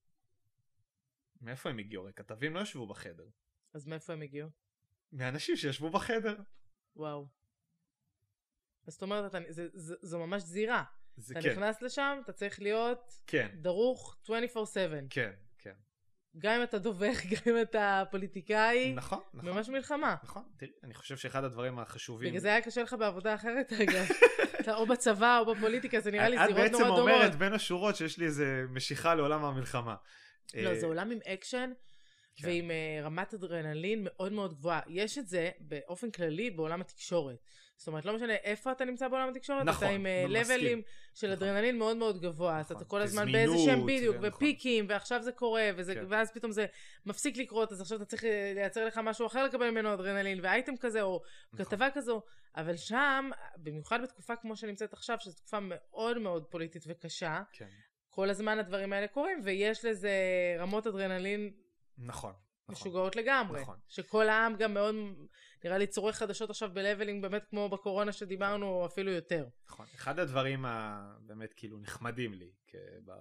[1.41, 2.03] מאיפה הם הגיעו?
[2.03, 3.27] הרי כתבים לא ישבו בחדר.
[3.73, 4.49] אז מאיפה הם הגיעו?
[5.11, 6.35] מאנשים שישבו בחדר.
[6.95, 7.27] וואו.
[8.87, 10.83] אז זאת אומרת, אתה, זה, זה, זו ממש זירה.
[11.17, 14.29] זה אתה כן, נכנס לשם, אתה צריך להיות כן, דרוך 24/7.
[14.73, 15.31] כן, כן.
[16.37, 19.49] גם אם אתה דובך, גם אם אתה פוליטיקאי, נכון, נכון.
[19.49, 20.15] ממש מלחמה.
[20.23, 22.29] נכון, תראי, אני חושב שאחד הדברים החשובים...
[22.29, 24.05] בגלל זה היה קשה לך בעבודה אחרת, אגב.
[24.59, 26.99] אתה או בצבא או בפוליטיקה, זה נראה לי זירות נורא את בעצם דומות.
[26.99, 29.95] אומרת בין השורות שיש לי איזה משיכה לעולם המלחמה.
[30.53, 31.71] לא, אה, זה עולם עם אקשן.
[32.35, 32.47] כן.
[32.47, 34.81] ועם uh, רמת אדרנלין מאוד מאוד גבוהה.
[34.87, 37.37] יש את זה באופן כללי בעולם התקשורת.
[37.77, 40.05] זאת אומרת, לא משנה איפה אתה נמצא בעולם התקשורת, נכון, אתה עם.
[40.29, 40.81] לבלים
[41.13, 41.47] של נכון.
[41.47, 42.59] אדרנלין מאוד מאוד גבוה.
[42.59, 42.77] אז נכון.
[42.77, 44.29] אתה כל הזמן וזמינות, באיזה שהם בדיוק, ונכון.
[44.29, 46.05] ופיקים, ועכשיו זה קורה, וזה, כן.
[46.09, 46.65] ואז פתאום זה
[47.05, 50.77] מפסיק לקרות, אז עכשיו אתה צריך אה, לייצר לך משהו אחר לקבל ממנו אדרנלין, ואייטם
[50.77, 51.21] כזה, או
[51.53, 51.65] נכון.
[51.65, 52.21] כתבה כזו.
[52.55, 57.67] אבל שם, במיוחד בתקופה כמו שנמצאת עכשיו, שזו תקופה מאוד מאוד פוליטית וקשה, כן,
[58.09, 60.11] כל הזמן הדברים האלה קורים, ויש לזה
[60.59, 61.51] רמות אדרנלין
[61.97, 62.33] נכון.
[62.63, 62.75] נכון.
[62.75, 63.61] משוגעות לגמרי.
[63.61, 63.77] נכון.
[63.87, 64.95] שכל העם גם מאוד,
[65.63, 69.45] נראה לי צורך חדשות עכשיו בלבלינג באמת כמו בקורונה שדיברנו, אפילו יותר.
[69.69, 69.85] נכון.
[69.95, 72.51] אחד הדברים הבאמת כאילו נחמדים לי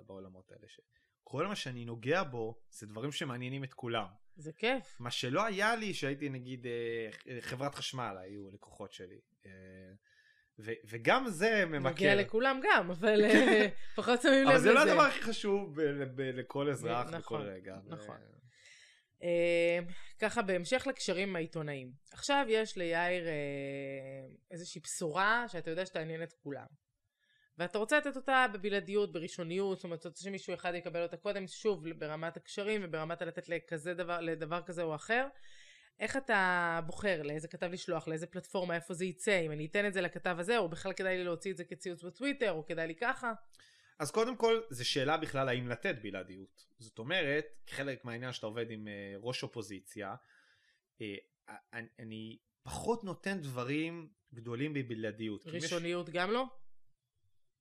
[0.07, 4.07] בעולמות האלה, שכל מה שאני נוגע בו זה דברים שמעניינים את כולם.
[4.36, 4.97] זה כיף.
[5.01, 7.09] מה שלא היה לי שהייתי נגיד אה,
[7.40, 9.20] חברת חשמל היו לקוחות שלי.
[9.47, 9.51] אה,
[10.59, 11.90] ו- וגם זה ממכר.
[11.90, 14.62] מגיע לכולם גם, אבל אה, פחות שמים לב אבל לזה.
[14.68, 17.78] זה לא הדבר הכי חשוב ב- ב- לכל אזרח נכון, בכל רגע.
[17.86, 18.16] ו- נכון.
[18.16, 18.41] אה,
[20.18, 21.93] ככה בהמשך לקשרים עם העיתונאים.
[22.12, 23.33] עכשיו יש ליאיר אה,
[24.51, 26.66] איזושהי בשורה שאתה יודע שתעניין את כולם.
[27.59, 31.47] ואתה רוצה לתת אותה בבלעדיות, בראשוניות, זאת אומרת, אתה רוצה שמישהו אחד יקבל אותה קודם,
[31.47, 35.27] שוב, ברמת הקשרים וברמת לתת לכזה דבר, לדבר כזה או אחר.
[36.01, 39.93] איך אתה בוחר לאיזה כתב לשלוח, לאיזה פלטפורמה, איפה זה יצא, אם אני אתן את
[39.93, 42.95] זה לכתב הזה, או בכלל כדאי לי להוציא את זה כציוץ בטוויטר, או כדאי לי
[42.95, 43.33] ככה?
[44.03, 46.67] אז קודם כל, זו שאלה בכלל האם לתת בלעדיות.
[46.79, 50.15] זאת אומרת, חלק מהעניין שאתה עובד עם אה, ראש אופוזיציה,
[51.01, 51.15] אה,
[51.73, 55.47] אני, אני פחות נותן דברים גדולים בבלעדיות.
[55.47, 56.45] אם יש- ראשוניות גם לא?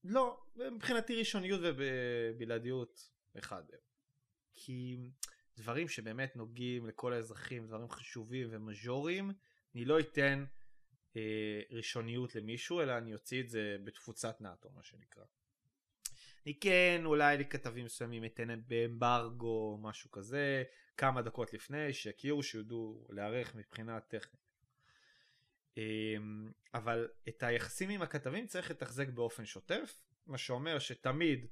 [0.03, 3.63] לא, מבחינתי ראשוניות ובלעדיות אחד.
[4.53, 4.97] כי
[5.57, 9.31] דברים שבאמת נוגעים לכל האזרחים, דברים חשובים ומז'וריים,
[9.75, 10.45] אני לא אתן
[11.15, 15.23] אה, ראשוניות למישהו, אלא אני אוציא את זה בתפוצת נאטו, מה שנקרא.
[16.45, 20.63] אני כן, אולי לכתבים מסוימים אתן באמברגו, משהו כזה,
[20.97, 24.41] כמה דקות לפני, שיכירו, שיודעו להיערך מבחינה טכנית.
[25.77, 31.47] אמ, אבל את היחסים עם הכתבים צריך לתחזק באופן שוטף, מה שאומר שתמיד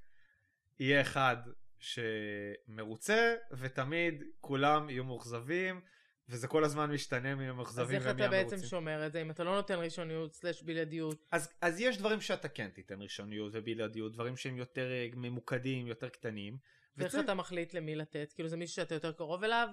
[0.80, 1.38] יהיה אחד
[1.80, 5.82] שמרוצה, ותמיד כולם יהיו מאוכזבים,
[6.30, 8.70] וזה כל הזמן משתנה אז המאוכזבים איך ומי אתה בעצם המרוצים.
[8.70, 11.26] שומר את זה, אם אתה לא נותן ראשוניות סלש בלעדיות?
[11.32, 16.10] אז, אז יש דברים שאתה כן תיתן ראשוניות ובלעדיות, דברים שהם יותר אה, ממוקדים, יותר
[16.10, 16.58] קטנים.
[16.98, 18.32] ואיך וצריך- אתה מחליט למי לתת?
[18.36, 19.68] כאילו זה מישהו שאתה יותר קרוב אליו?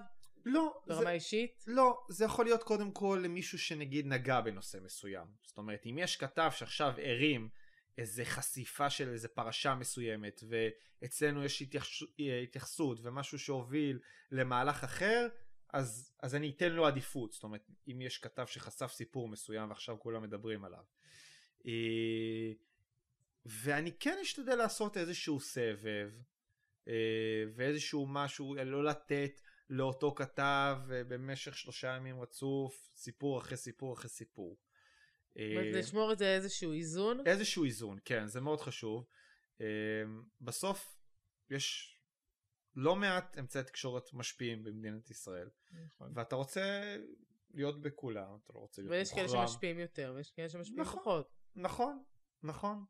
[0.45, 1.63] לא, ברמה זה, אישית?
[1.67, 5.27] לא, זה יכול להיות קודם כל למישהו שנגיד נגע בנושא מסוים.
[5.43, 7.49] זאת אומרת, אם יש כתב שעכשיו הרים
[7.97, 10.41] איזה חשיפה של איזה פרשה מסוימת,
[11.01, 11.87] ואצלנו יש התייחס,
[12.43, 13.99] התייחסות ומשהו שהוביל
[14.31, 15.27] למהלך אחר,
[15.73, 17.31] אז, אז אני אתן לו עדיפות.
[17.31, 20.83] זאת אומרת, אם יש כתב שחשף סיפור מסוים ועכשיו כולם מדברים עליו.
[21.65, 22.51] אה,
[23.45, 26.11] ואני כן אשתדל לעשות איזשהו סבב,
[26.87, 26.93] אה,
[27.55, 34.09] ואיזשהו משהו, לא לתת לאותו כתב אה, במשך שלושה ימים רצוף, סיפור אחרי סיפור אחרי
[34.09, 34.57] סיפור.
[35.73, 37.27] לשמור את זה איזשהו איזון?
[37.27, 39.05] איזשהו איזון, כן, זה מאוד חשוב.
[40.41, 40.97] בסוף
[41.49, 41.96] יש
[42.79, 45.49] לא מעט אמצעי תקשורת משפיעים במדינת ישראל,
[45.85, 46.11] נכון.
[46.15, 46.97] ואתה רוצה
[47.53, 49.27] להיות בכולם, אתה לא רוצה להיות ויש כאלה.
[49.27, 50.99] שמשפיעים יותר, ויש כאלה שמשפיעים נכון.
[50.99, 51.29] פחות.
[51.55, 52.03] נכון,
[52.43, 52.85] נכון.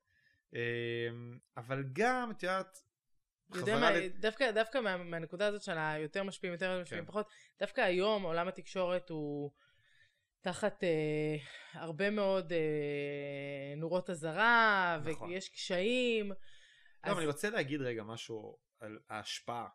[0.54, 0.60] אה,
[1.58, 2.84] אבל גם, את יודעת,
[3.56, 7.08] יודע מה, ל- דווקא, דווקא מה, מהנקודה הזאת של היותר משפיעים, יותר משפיעים כן.
[7.12, 7.28] פחות,
[7.60, 9.52] דווקא היום עולם התקשורת הוא
[10.42, 11.36] תחת אה,
[11.74, 12.60] הרבה מאוד אה,
[13.78, 15.30] נורות אזהרה, נכון.
[15.30, 16.30] ויש קשיים.
[16.30, 16.36] לא,
[17.04, 19.68] אז- אני רוצה להגיד רגע משהו על ההשפעה.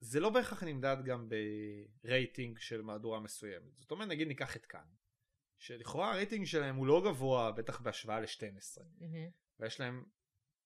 [0.00, 1.28] זה לא בהכרח נמדד גם
[2.02, 3.76] ברייטינג של מהדורה מסוימת.
[3.76, 4.86] זאת אומרת, נגיד ניקח את כאן,
[5.58, 9.30] שלכאורה הרייטינג שלהם הוא לא גבוה, בטח בהשוואה ל-12, מהמם.
[9.60, 10.04] ויש להם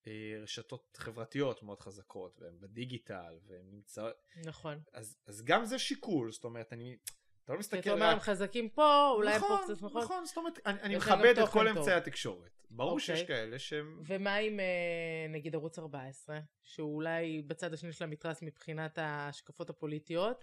[0.07, 4.17] אה, רשתות חברתיות מאוד חזקות, והם בדיגיטל, והם נמצאות...
[4.45, 4.83] נכון.
[4.93, 6.97] אז, אז גם זה שיקול, זאת אומרת, אני...
[7.45, 10.03] אתה לא מסתכל אתה אומר, הם חזקים פה, אולי הם פה נכון, קצת נכון.
[10.03, 11.69] נכון, זאת אומרת, אני, אני מכבד את כל.
[11.69, 12.58] אמצעי התקשורת.
[12.71, 13.37] ברור שיש אוקיי.
[13.37, 14.03] כאלה שהם...
[14.07, 20.41] ומה עם אה, נגיד ערוץ 14, שהוא אולי בצד השני של המתרס מבחינת ההשקפות הפוליטיות,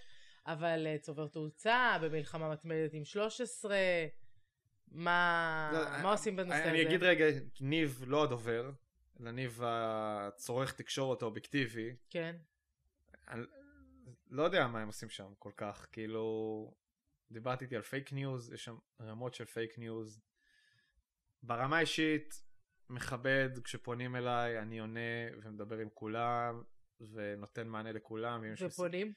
[0.47, 3.77] אבל אה, צובר תאוצה, במלחמה מתמדת עם 13,
[4.91, 6.69] מה, לא, מה עושים בנושא הזה?
[6.69, 7.25] אני אגיד רגע,
[7.61, 8.71] ניב לא הדובר,
[9.19, 11.95] אלא ניב הצורך תקשורת האובייקטיבי.
[12.09, 12.35] כן,
[13.27, 13.43] אני
[14.29, 16.73] לא יודע מה הם עושים שם כל כך, כאילו...
[17.31, 20.21] דיברתי איתי על פייק ניוז, יש שם רמות של פייק ניוז.
[21.45, 22.43] ברמה האישית,
[22.89, 24.99] מכבד כשפונים אליי, אני עונה
[25.43, 26.63] ומדבר עם כולם,
[27.11, 28.43] ונותן מענה לכולם.
[28.53, 29.13] יש מס- ופונים?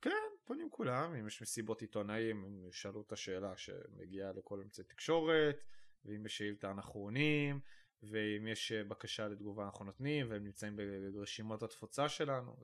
[0.00, 0.10] כן,
[0.44, 5.56] פונים כולם, אם יש מסיבות עיתונאים, הם ישאלו את השאלה שמגיעה לכל אמצעי תקשורת,
[6.04, 7.60] ואם יש שאילתה אנחנו עונים,
[8.02, 10.76] ואם יש אה, בקשה לתגובה אנחנו נותנים, והם נמצאים
[11.12, 12.56] ברשימות התפוצה שלנו.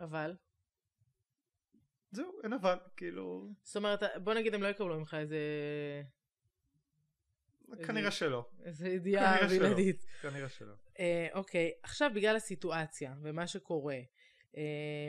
[0.00, 0.36] אבל?
[2.10, 6.02] זהו, אין אבל, כאילו, זאת אומרת, בוא נגיד הם לא יקבלו ממך איזה-
[7.86, 9.48] כנראה שלא, איזה ידיעה.
[9.48, 10.06] בלעדית.
[10.22, 10.74] כנראה שלא.
[10.98, 13.98] אה, אוקיי, עכשיו בגלל הסיטואציה ומה שקורה,
[14.56, 14.62] אה,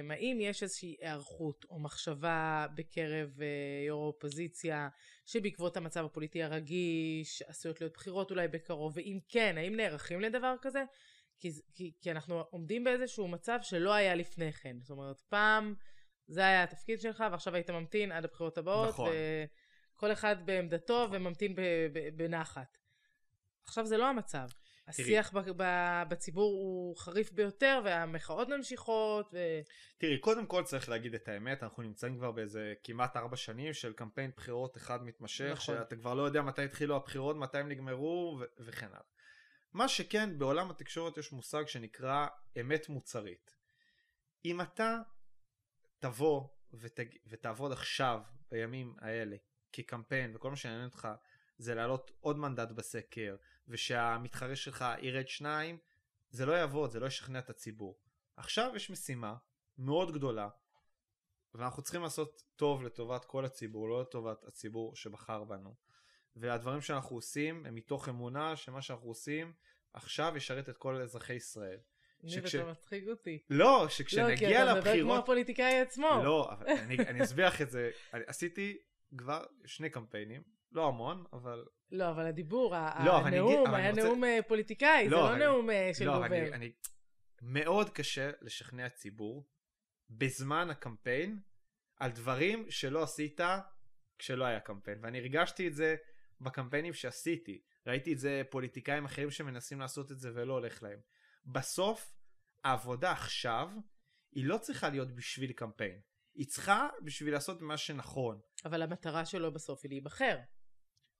[0.09, 3.47] האם יש איזושהי היערכות או מחשבה בקרב אה,
[3.87, 4.89] יו"ר האופוזיציה
[5.25, 10.83] שבעקבות המצב הפוליטי הרגיש עשויות להיות בחירות אולי בקרוב, ואם כן, האם נערכים לדבר כזה?
[11.39, 14.77] כי, כי, כי אנחנו עומדים באיזשהו מצב שלא היה לפני כן.
[14.81, 15.75] זאת אומרת, פעם
[16.27, 19.09] זה היה התפקיד שלך ועכשיו היית ממתין עד הבחירות הבאות, נכון.
[20.03, 21.15] וכל אחד בעמדתו נכון.
[21.15, 21.55] וממתין
[22.15, 22.77] בנחת.
[23.63, 24.47] עכשיו זה לא המצב.
[24.87, 29.37] השיח ב- ב- בציבור הוא חריף ביותר, והמחאות ממשיכות, ו...
[29.97, 33.93] תראי, קודם כל צריך להגיד את האמת, אנחנו נמצאים כבר באיזה כמעט ארבע שנים של
[33.93, 35.75] קמפיין בחירות אחד מתמשך, נכון.
[35.75, 38.99] שאתה כבר לא יודע מתי התחילו הבחירות, מתי הם נגמרו ו- וכן הלאה.
[39.73, 42.27] מה שכן, בעולם התקשורת יש מושג שנקרא
[42.61, 43.55] אמת מוצרית.
[44.45, 44.97] אם אתה
[45.99, 47.05] תבוא ותג...
[47.27, 49.35] ותעבוד עכשיו, בימים האלה,
[49.73, 51.07] כקמפיין, וכל מה שעניין אותך
[51.57, 53.35] זה להעלות עוד מנדט בסקר,
[53.67, 55.77] ושהמתחרה שלך ירד שניים,
[56.29, 57.99] זה לא יעבוד, זה לא ישכנע את הציבור.
[58.37, 59.35] עכשיו יש משימה
[59.77, 60.49] מאוד גדולה,
[61.53, 65.75] ואנחנו צריכים לעשות טוב לטובת כל הציבור, לא לטובת הציבור שבחר בנו.
[66.35, 69.53] והדברים שאנחנו עושים הם מתוך אמונה שמה שאנחנו עושים
[69.93, 71.77] עכשיו ישרת את כל אזרחי ישראל.
[72.27, 73.43] שכש- אתה מצחיק אותי.
[73.49, 75.23] לא, לא, כי שכשנגיע אתה מדבר כמו לבחירות...
[75.23, 76.21] הפוליטיקאי עצמו.
[76.23, 77.91] לא, אבל אני, אני אסביר לך את זה.
[78.11, 78.77] עשיתי
[79.17, 81.65] כבר שני קמפיינים, לא המון, אבל...
[81.91, 85.21] לא, אבל הדיבור, לא, אני הנאום, אבל אני היה רוצה- נאום אה, פוליטיקאי, זה לא,
[85.21, 86.25] לא אבל- נאום אה, של לא, דובר.
[86.25, 86.71] אני, אני...
[87.41, 89.49] מאוד קשה לשכנע ציבור
[90.09, 91.39] בזמן הקמפיין
[91.99, 93.39] על דברים שלא עשית
[94.19, 94.99] כשלא היה קמפיין.
[95.03, 95.95] ואני הרגשתי את זה
[96.41, 97.61] בקמפיינים שעשיתי.
[97.87, 100.99] ראיתי את זה פוליטיקאים אחרים שמנסים לעשות את זה ולא הולך להם.
[101.45, 102.13] בסוף,
[102.63, 103.69] העבודה עכשיו,
[104.31, 106.01] היא לא צריכה להיות בשביל קמפיין.
[106.35, 108.39] היא צריכה בשביל לעשות מה שנכון.
[108.65, 110.37] אבל המטרה שלו בסוף היא להיבחר.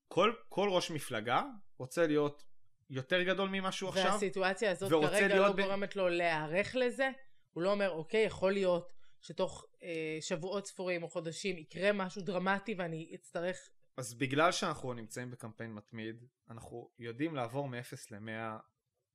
[0.08, 1.44] כל, כל ראש מפלגה
[1.78, 2.44] רוצה להיות
[2.90, 4.12] יותר גדול ממשהו עכשיו.
[4.12, 7.10] והסיטואציה הזאת כרגע לא ב- גורמת לו להיערך לזה.
[7.52, 12.76] הוא לא אומר, אוקיי, יכול להיות שתוך אה, שבועות ספורים או חודשים יקרה משהו דרמטי
[12.78, 13.58] ואני אצטרך...
[13.98, 18.60] אז בגלל שאנחנו נמצאים בקמפיין מתמיד, אנחנו יודעים לעבור מ-0 ל-100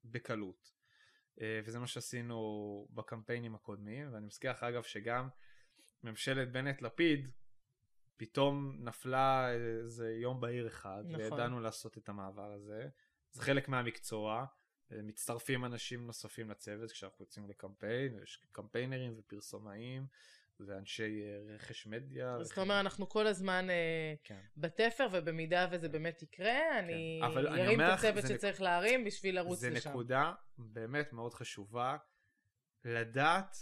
[0.05, 0.72] בקלות.
[1.40, 2.38] אה, וזה מה שעשינו
[2.90, 5.28] בקמפיינים הקודמים, ואני מזכיר לך אגב שגם
[6.05, 7.28] ממשלת בנט-לפיד
[8.16, 11.20] פתאום נפלה איזה יום בהיר אחד, נכון.
[11.32, 12.88] וידענו לעשות את המעבר הזה.
[13.32, 14.44] זה חלק מהמקצוע,
[14.90, 20.07] מצטרפים אנשים נוספים לצוות כשאנחנו יוצאים לקמפיין, יש קמפיינרים ופרסומאים
[20.61, 22.34] ואנשי אה, רכש מדיה.
[22.34, 24.40] אז אתה אומר, אנחנו כל הזמן אה, כן.
[24.57, 26.80] בתפר, ובמידה וזה באמת יקרה,
[27.26, 29.90] אבל אני ארים את הצוות זה נק- שצריך להרים בשביל לרוץ זה לשם.
[29.90, 31.96] נקודה באמת מאוד חשובה,
[32.84, 33.57] לדעת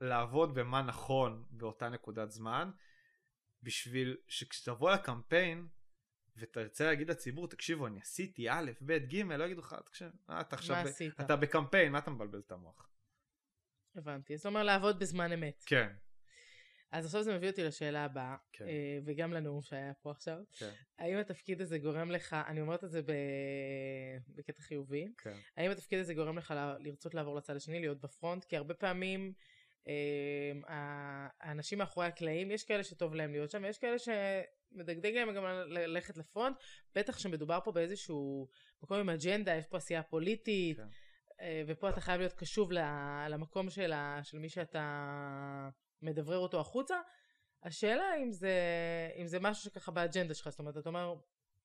[0.00, 2.70] לעבוד במה נכון באותה נקודת זמן,
[3.62, 5.68] בשביל שכשתבוא לקמפיין
[6.36, 10.08] ותרצה להגיד לציבור, תקשיבו, אני עשיתי א', ב', ג', לא יגידו לך, תקשיב,
[10.40, 11.20] אתה עכשיו, מה ב- עשית?
[11.20, 12.88] אתה בקמפיין, מה אתה מבלבל את המוח?
[13.96, 14.36] הבנתי.
[14.36, 15.62] זאת אומרת, לעבוד בזמן אמת.
[15.66, 15.88] כן,
[16.92, 18.64] אז עכשיו זה מביא אותי לשאלה הבאה, כן.
[18.64, 20.38] אה, וגם לנאום שהיה פה עכשיו.
[20.58, 23.12] כן, האם התפקיד הזה גורם לך, אני אומרת את זה ב...
[24.28, 25.36] בקטע חיובי, כן.
[25.56, 28.44] האם התפקיד הזה גורם לך ל- לרצות לעבור לצד השני, להיות בפרונט?
[28.44, 29.32] כי הרבה פעמים
[31.40, 36.16] האנשים מאחורי הקלעים, יש כאלה שטוב להם להיות שם, ויש כאלה שמדגדג להם גם ללכת
[36.16, 36.56] לפרונט,
[36.94, 38.48] בטח שמדובר פה באיזשהו
[38.82, 40.88] מקום עם אג'נדה, יש פה עשייה פוליטית, כן.
[41.40, 42.72] אה, ופה אתה חייב להיות קשוב
[43.28, 43.92] למקום של
[44.34, 45.68] מי שאתה
[46.02, 47.00] מדברר אותו החוצה.
[47.62, 48.54] השאלה אם זה,
[49.16, 51.14] אם זה משהו שככה באג'נדה שלך, זאת אומרת, אתה אומר,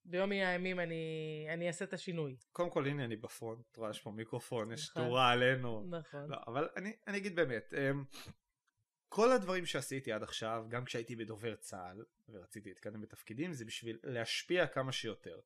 [0.06, 2.36] ביום מן הימים אני, אני אעשה את השינוי.
[2.52, 5.04] קודם כל הנה אני בפרונט, רואה יש פה מיקרופון, יש נכון.
[5.04, 6.30] תאורה עלינו, נכון.
[6.30, 8.04] לא, אבל אני, אני אגיד באמת, אמ,
[9.10, 14.68] כל הדברים שעשיתי עד עכשיו, גם כשהייתי בדובר צה"ל, ורציתי להתקדם בתפקידים, זה בשביל להשפיע
[14.68, 15.40] כמה שיותר.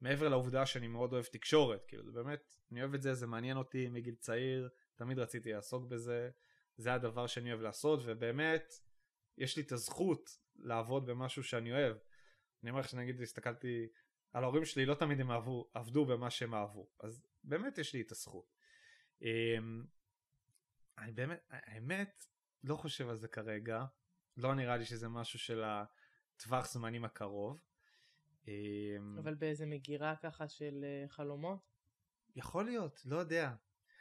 [0.00, 3.56] מעבר לעובדה שאני מאוד אוהב תקשורת, כאילו זה באמת, אני אוהב את זה, זה מעניין
[3.56, 6.30] אותי מגיל צעיר, תמיד רציתי לעסוק בזה,
[6.76, 8.74] זה הדבר שאני אוהב לעשות, ובאמת,
[9.38, 11.96] יש לי את הזכות לעבוד במשהו שאני אוהב.
[12.62, 13.88] אני אומר לך שנגיד הסתכלתי
[14.34, 18.00] על ההורים שלי, לא תמיד הם אהבו, עבדו במה שהם אהבו, אז באמת יש לי
[18.00, 18.54] את הזכות.
[19.22, 19.84] אמ,
[20.98, 22.24] אני באמת, האמת,
[22.64, 23.84] לא חושב על זה כרגע,
[24.36, 27.64] לא נראה לי שזה משהו של הטווח זמנים הקרוב.
[28.48, 31.60] אמ, אבל באיזה מגירה ככה של אה, חלומות?
[32.36, 33.54] יכול להיות, לא יודע.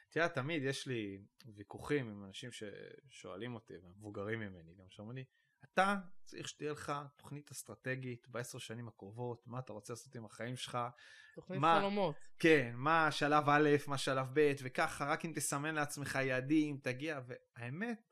[0.10, 5.26] תראה, תמיד יש לי ויכוחים עם אנשים ששואלים אותי, ומבוגרים ממני, גם שאומרים לי,
[5.64, 5.96] אתה
[6.26, 10.78] צריך שתהיה לך תוכנית אסטרטגית בעשר שנים הקרובות, מה אתה רוצה לעשות עם החיים שלך.
[11.36, 12.16] תוכנית מה, חלומות.
[12.40, 18.10] כן, מה שלב א', מה שלב ב', וככה, רק אם תסמן לעצמך יעדים, תגיע, והאמת,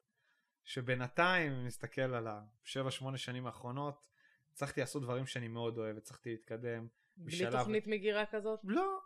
[0.64, 4.08] שבינתיים, אם נסתכל על השבע, שמונה שנים האחרונות,
[4.52, 6.88] הצלחתי לעשות דברים שאני מאוד אוהב, הצלחתי להתקדם.
[7.18, 7.60] בלי בשלב...
[7.60, 8.60] תוכנית מגירה כזאת?
[8.64, 9.00] לא,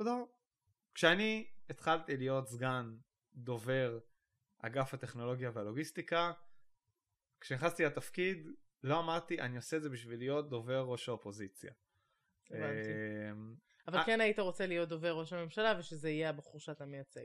[0.00, 0.26] לא.
[0.94, 2.96] כשאני התחלתי להיות סגן
[3.34, 3.98] דובר
[4.58, 6.32] אגף הטכנולוגיה והלוגיסטיקה,
[7.40, 8.46] כשנכנסתי לתפקיד,
[8.82, 11.72] לא אמרתי, אני עושה את זה בשביל להיות דובר ראש האופוזיציה.
[12.50, 12.90] הבנתי.
[13.30, 13.54] אמ,
[13.88, 17.24] אבל אה, כן היית רוצה להיות דובר ראש הממשלה ושזה יהיה הבחור שאתה מייצג.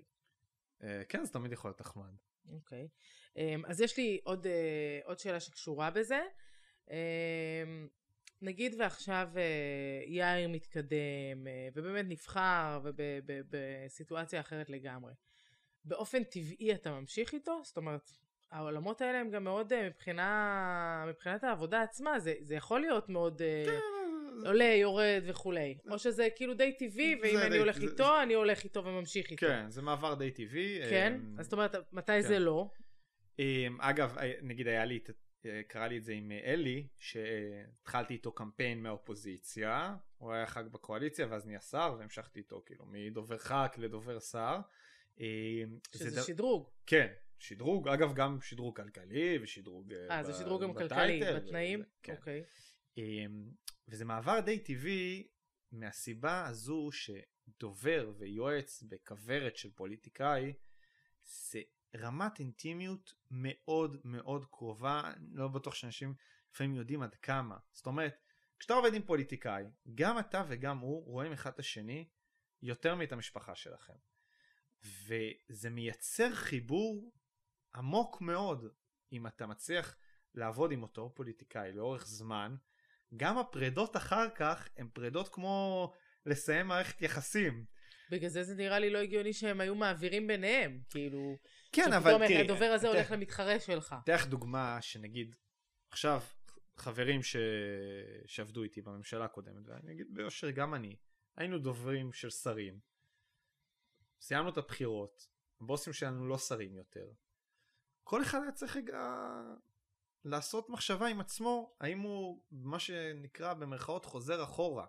[0.83, 2.13] אה, כן, זה תמיד יכול להיות נחמד.
[2.51, 2.87] אוקיי.
[3.35, 6.21] אמ, אז יש לי עוד, אה, עוד שאלה שקשורה בזה.
[6.91, 7.87] אמ,
[8.41, 9.29] נגיד ועכשיו
[10.07, 15.13] יאיר מתקדם ובאמת נבחר ובסיטואציה אחרת לגמרי.
[15.85, 17.61] באופן טבעי אתה ממשיך איתו?
[17.63, 18.11] זאת אומרת,
[18.53, 23.41] העולמות האלה הם גם מאוד אה, מבחינה, מבחינת העבודה עצמה, זה, זה יכול להיות מאוד
[23.41, 24.47] אה, כן.
[24.47, 25.77] עולה, יורד וכולי.
[25.89, 28.23] או שזה כאילו די טבעי, ואם אני די, הולך זה, איתו, זה...
[28.23, 29.47] אני הולך איתו וממשיך איתו.
[29.47, 30.79] כן, זה מעבר די טבעי.
[30.89, 31.19] כן?
[31.19, 32.21] Um, אז זאת אומרת, מתי כן.
[32.21, 32.69] זה לא?
[33.37, 33.41] Um,
[33.79, 34.99] אגב, נגיד היה לי,
[35.67, 41.45] קרה לי את זה עם אלי, שהתחלתי איתו קמפיין מהאופוזיציה, הוא היה ח"כ בקואליציה, ואז
[41.45, 44.59] נהיה שר, והמשכתי איתו כאילו מדובר ח"כ לדובר שר.
[45.91, 46.69] שזה זה שדרוג.
[46.85, 47.07] כן,
[47.43, 51.83] שדרוג, אגב גם שדרוג כלכלי ושדרוג אה, ב- זה שדרוג גם כלכלי, בתנאים?
[52.03, 52.15] כן.
[52.15, 52.43] אוקיי.
[52.97, 53.51] אמ,
[53.87, 55.27] וזה מעבר די טבעי
[55.71, 60.53] מהסיבה הזו שדובר ויועץ בכוורת של פוליטיקאי
[61.23, 61.61] זה
[61.95, 66.13] רמת אינטימיות מאוד מאוד קרובה, אני לא בטוח שאנשים
[66.53, 67.57] לפעמים יודעים עד כמה.
[67.71, 68.15] זאת אומרת,
[68.59, 69.63] כשאתה עובד עם פוליטיקאי,
[69.95, 72.07] גם אתה וגם הוא רואים אחד את השני
[72.61, 73.93] יותר מאת המשפחה שלכם.
[75.07, 77.11] וזה מייצר חיבור
[77.75, 78.65] עמוק מאוד
[79.11, 79.95] אם אתה מצליח
[80.33, 82.55] לעבוד עם אותו פוליטיקאי לאורך זמן
[83.17, 85.91] גם הפרדות אחר כך הן פרדות כמו
[86.25, 87.65] לסיים מערכת יחסים.
[88.09, 91.37] בגלל זה זה נראה לי לא הגיוני שהם היו מעבירים ביניהם כאילו
[91.71, 93.95] כן אבל תראי הדובר הזה הולך למתחרה שלך.
[94.03, 95.35] אתן לך דוגמה שנגיד
[95.91, 96.21] עכשיו
[96.77, 97.35] חברים ש...
[98.25, 100.95] שעבדו איתי בממשלה הקודמת ואני אגיד ביושר גם אני
[101.37, 102.79] היינו דוברים של שרים
[104.21, 105.27] סיימנו את הבחירות
[105.61, 107.11] הבוסים שלנו לא שרים יותר
[108.03, 109.31] כל אחד היה צריך רגע
[110.25, 114.85] לעשות מחשבה עם עצמו, האם הוא מה שנקרא במרכאות חוזר אחורה,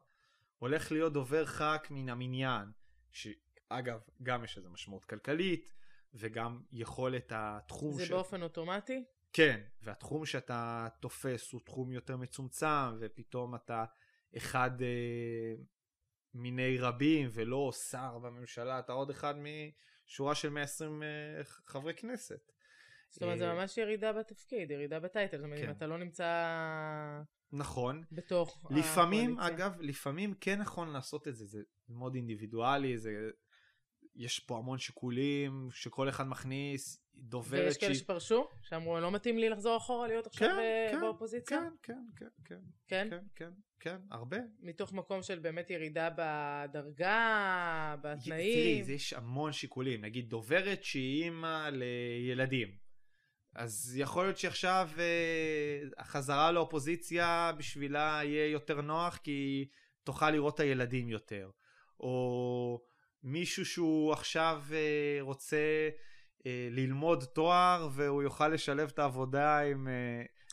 [0.59, 2.69] הולך להיות דובר ח"כ מן המניין,
[3.11, 5.73] שאגב גם יש לזה משמעות כלכלית
[6.15, 8.11] וגם יכולת התחום זה ש...
[8.11, 9.05] באופן אוטומטי?
[9.33, 13.85] כן, והתחום שאתה תופס הוא תחום יותר מצומצם ופתאום אתה
[14.37, 15.55] אחד אה,
[16.35, 19.35] מיני רבים ולא שר בממשלה, אתה עוד אחד
[20.07, 21.09] משורה של 120 אה,
[21.45, 22.54] חברי כנסת.
[23.15, 25.37] זאת אומרת, זה אה, ממש ירידה בתפקיד, ירידה בטייטל.
[25.37, 25.71] זאת אומרת, אם כן.
[25.71, 26.29] אתה לא נמצא...
[27.53, 28.05] נכון.
[28.13, 33.11] בתוך לפעמים, אגב, לפעמים כן נכון לעשות את זה, זה מאוד אינדיבידואלי, זה...
[34.17, 38.49] יש פה המון שיקולים שכל אחד מכניס, דוברת ויש כאלה שפרשו?
[38.63, 41.59] שאמרו, לא מתאים לי לחזור אחורה להיות עכשיו כן, כן, באופוזיציה?
[41.83, 42.61] כן, כן, כן, כן.
[42.89, 43.09] כן?
[43.11, 43.51] כן, כן,
[43.81, 44.37] כן, הרבה.
[44.61, 48.85] מתוך מקום של באמת ירידה בדרגה, בתנאים?
[48.85, 50.05] תראי, יש המון שיקולים.
[50.05, 52.84] נגיד דוברת שהיא אימא לילדים.
[53.55, 59.69] אז יכול להיות שעכשיו אה, החזרה לאופוזיציה בשבילה יהיה יותר נוח כי
[60.03, 61.51] תוכל לראות את הילדים יותר.
[62.01, 62.81] או
[63.23, 65.89] מישהו שהוא עכשיו אה, רוצה
[66.47, 69.89] אה, ללמוד תואר והוא יוכל לשלב את העבודה עם...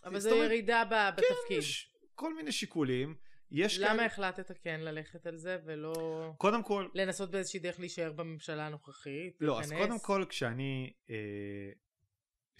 [0.05, 1.35] אבל זו ירידה ב- בתפקיד.
[1.47, 3.15] כן, יש כל מיני שיקולים.
[3.51, 4.05] יש למה כאן...
[4.05, 5.93] החלטת כן ללכת על זה ולא...
[6.37, 6.87] קודם כל...
[6.93, 9.37] לנסות באיזושהי דרך להישאר בממשלה הנוכחית?
[9.39, 9.71] לא, להיכנס?
[9.71, 11.15] אז קודם כל כשאני אה,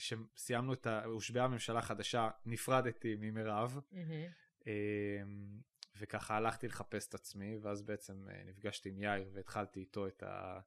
[0.02, 1.06] שסיימנו את ה...
[1.06, 4.68] הושבעה ממשלה חדשה, נפרדתי ממירב, mm-hmm.
[5.99, 10.60] וככה הלכתי לחפש את עצמי, ואז בעצם אה, נפגשתי עם יאיר והתחלתי איתו את, ה...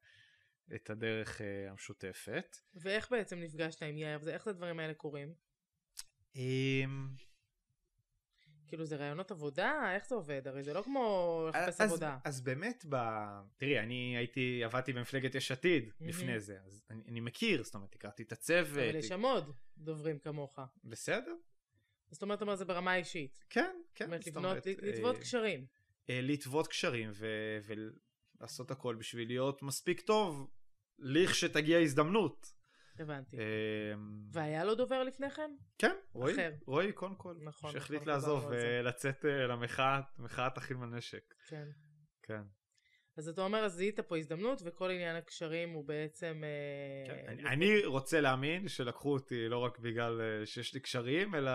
[0.75, 2.57] את הדרך uh, המשותפת.
[2.75, 4.29] ואיך בעצם נפגשת עם יאיר?
[4.29, 5.35] איך הדברים האלה קורים?
[6.35, 6.39] Um...
[8.67, 9.95] כאילו זה רעיונות עבודה?
[9.95, 10.49] איך זה עובד?
[10.49, 12.19] הרי זה לא כמו לחפש אז, עבודה.
[12.25, 12.97] אז באמת, ב...
[13.57, 16.05] תראי, אני הייתי, עבדתי במפלגת יש עתיד mm-hmm.
[16.09, 18.79] לפני זה, אז אני, אני מכיר, זאת אומרת, הכרתי את הצוות.
[18.89, 20.59] אבל יש שם עוד דוברים כמוך.
[20.85, 21.35] בסדר.
[22.11, 23.45] זאת אומרת, אומר זה ברמה אישית.
[23.51, 24.05] כן, כן.
[24.05, 25.67] זאת אומרת, לבנות, לטוות אה, קשרים.
[26.11, 27.59] אה, לטוות קשרים ו-
[28.41, 30.51] ולעשות הכל בשביל להיות מספיק טוב,
[30.99, 32.54] לכשתגיע הזדמנות.
[32.99, 33.37] הבנתי.
[33.37, 33.43] אמ,
[34.33, 35.51] והיה לו דובר לפני כן?
[35.79, 36.35] כן, רועי,
[36.67, 41.35] רועי קודם כל, נכון, שהחליט נכון, לעזוב ולצאת אה, למחאת, מחאת אחים בנשק.
[41.49, 41.69] כן.
[42.23, 42.43] כן.
[43.17, 46.43] אז אתה אומר, אז זיהית פה הזדמנות, וכל עניין הקשרים הוא בעצם...
[46.45, 51.35] אה, כן, אני, אני רוצה להאמין שלקחו אותי לא רק בגלל אה, שיש לי קשרים,
[51.35, 51.51] אלא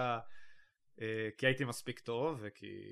[1.37, 2.83] כי הייתי מספיק טוב, וכי...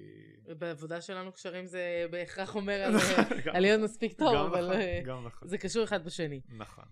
[0.57, 2.93] בעבודה שלנו קשרים זה בהכרח אומר על,
[3.53, 4.71] על להיות מספיק טוב, אבל
[5.03, 5.47] נכון, נכון.
[5.47, 6.41] זה קשור אחד בשני.
[6.49, 6.85] נכון.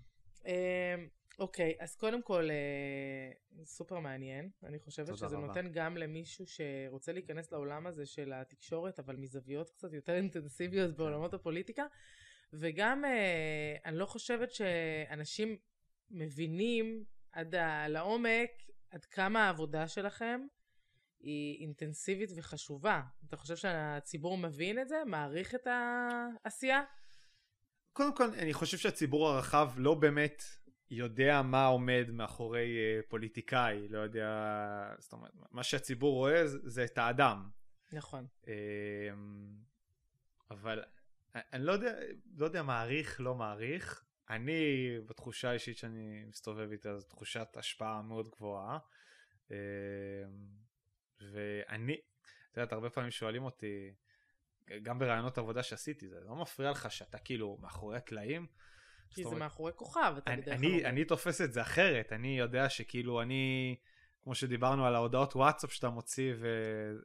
[0.45, 1.07] אמ,
[1.39, 4.49] אוקיי, אז קודם כל, אה, סופר מעניין.
[4.63, 5.47] אני חושבת שזה רבה.
[5.47, 10.97] נותן גם למישהו שרוצה להיכנס לעולם הזה של התקשורת, אבל מזוויות קצת יותר אינטנסיביות כן.
[10.97, 11.83] בעולמות הפוליטיקה.
[12.53, 15.57] וגם, אה, אני לא חושבת שאנשים
[16.11, 17.87] מבינים עד ה...
[17.87, 18.51] לעומק
[18.89, 20.41] עד כמה העבודה שלכם
[21.19, 23.01] היא אינטנסיבית וחשובה.
[23.27, 24.95] אתה חושב שהציבור מבין את זה?
[25.05, 26.81] מעריך את העשייה?
[27.93, 30.43] קודם כל, אני חושב שהציבור הרחב לא באמת
[30.89, 34.29] יודע מה עומד מאחורי uh, פוליטיקאי, לא יודע,
[34.99, 37.49] זאת אומרת, מה שהציבור רואה זה, זה את האדם.
[37.93, 38.27] נכון.
[38.43, 38.47] Uh,
[40.51, 40.83] אבל
[41.35, 41.93] אני לא יודע,
[42.37, 44.03] לא יודע מעריך, לא מעריך.
[44.29, 48.77] אני, בתחושה האישית שאני מסתובב איתה, זו תחושת השפעה מאוד גבוהה.
[49.47, 49.51] Uh,
[51.21, 51.97] ואני,
[52.51, 53.93] את יודעת, הרבה פעמים שואלים אותי,
[54.81, 58.47] גם ברעיונות עבודה שעשיתי, זה לא מפריע לך שאתה כאילו מאחורי הקלעים?
[59.15, 60.85] כי זה מאחורי כוכב, אתה אני, בדרך כלל.
[60.85, 63.75] אני תופס את זה אחרת, אני יודע שכאילו אני,
[64.23, 66.47] כמו שדיברנו על ההודעות וואטסאפ שאתה מוציא ו...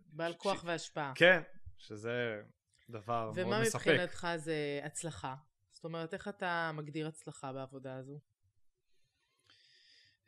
[0.07, 1.13] בעל כוח והשפעה.
[1.15, 1.43] כן,
[1.79, 2.43] שזה
[2.91, 3.87] דבר מאוד מספק.
[3.87, 5.35] ומה מבחינתך זה הצלחה?
[5.73, 8.19] זאת אומרת, איך אתה מגדיר הצלחה בעבודה הזו?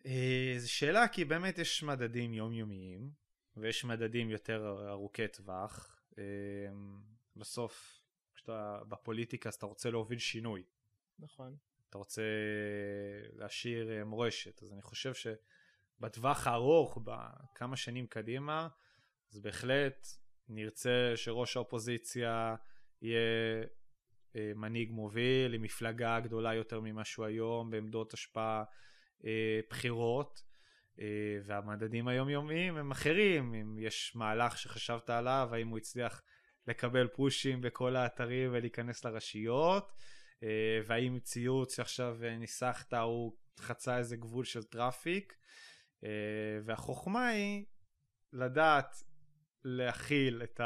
[0.06, 3.10] אה, זו שאלה, כי באמת יש מדדים יומיומיים,
[3.56, 6.00] ויש מדדים יותר ארוכי טווח.
[6.18, 6.24] אה,
[7.36, 8.00] בסוף,
[8.34, 10.62] כשאתה בפוליטיקה אז אתה רוצה להוביל שינוי.
[11.18, 11.56] נכון.
[11.92, 12.22] אתה רוצה
[13.36, 18.68] להשאיר אה, מורשת, אז אני חושב שבטווח הארוך, בכמה שנים קדימה,
[19.32, 20.06] אז בהחלט
[20.48, 22.54] נרצה שראש האופוזיציה
[23.02, 23.18] יהיה
[24.36, 28.64] אה, מנהיג מוביל, עם מפלגה גדולה יותר ממה שהוא היום, בעמדות השפעה
[29.24, 30.52] אה, בחירות.
[31.44, 36.22] והמדדים היומיומיים הם אחרים, אם יש מהלך שחשבת עליו, האם הוא הצליח
[36.66, 39.92] לקבל פושים בכל האתרים ולהיכנס לרשיות,
[40.86, 45.36] והאם ציוץ שעכשיו אה, ניסחת הוא חצה איזה גבול של traffic,
[46.04, 46.08] אה,
[46.64, 47.64] והחוכמה היא
[48.32, 49.02] לדעת
[49.64, 50.60] להכיל את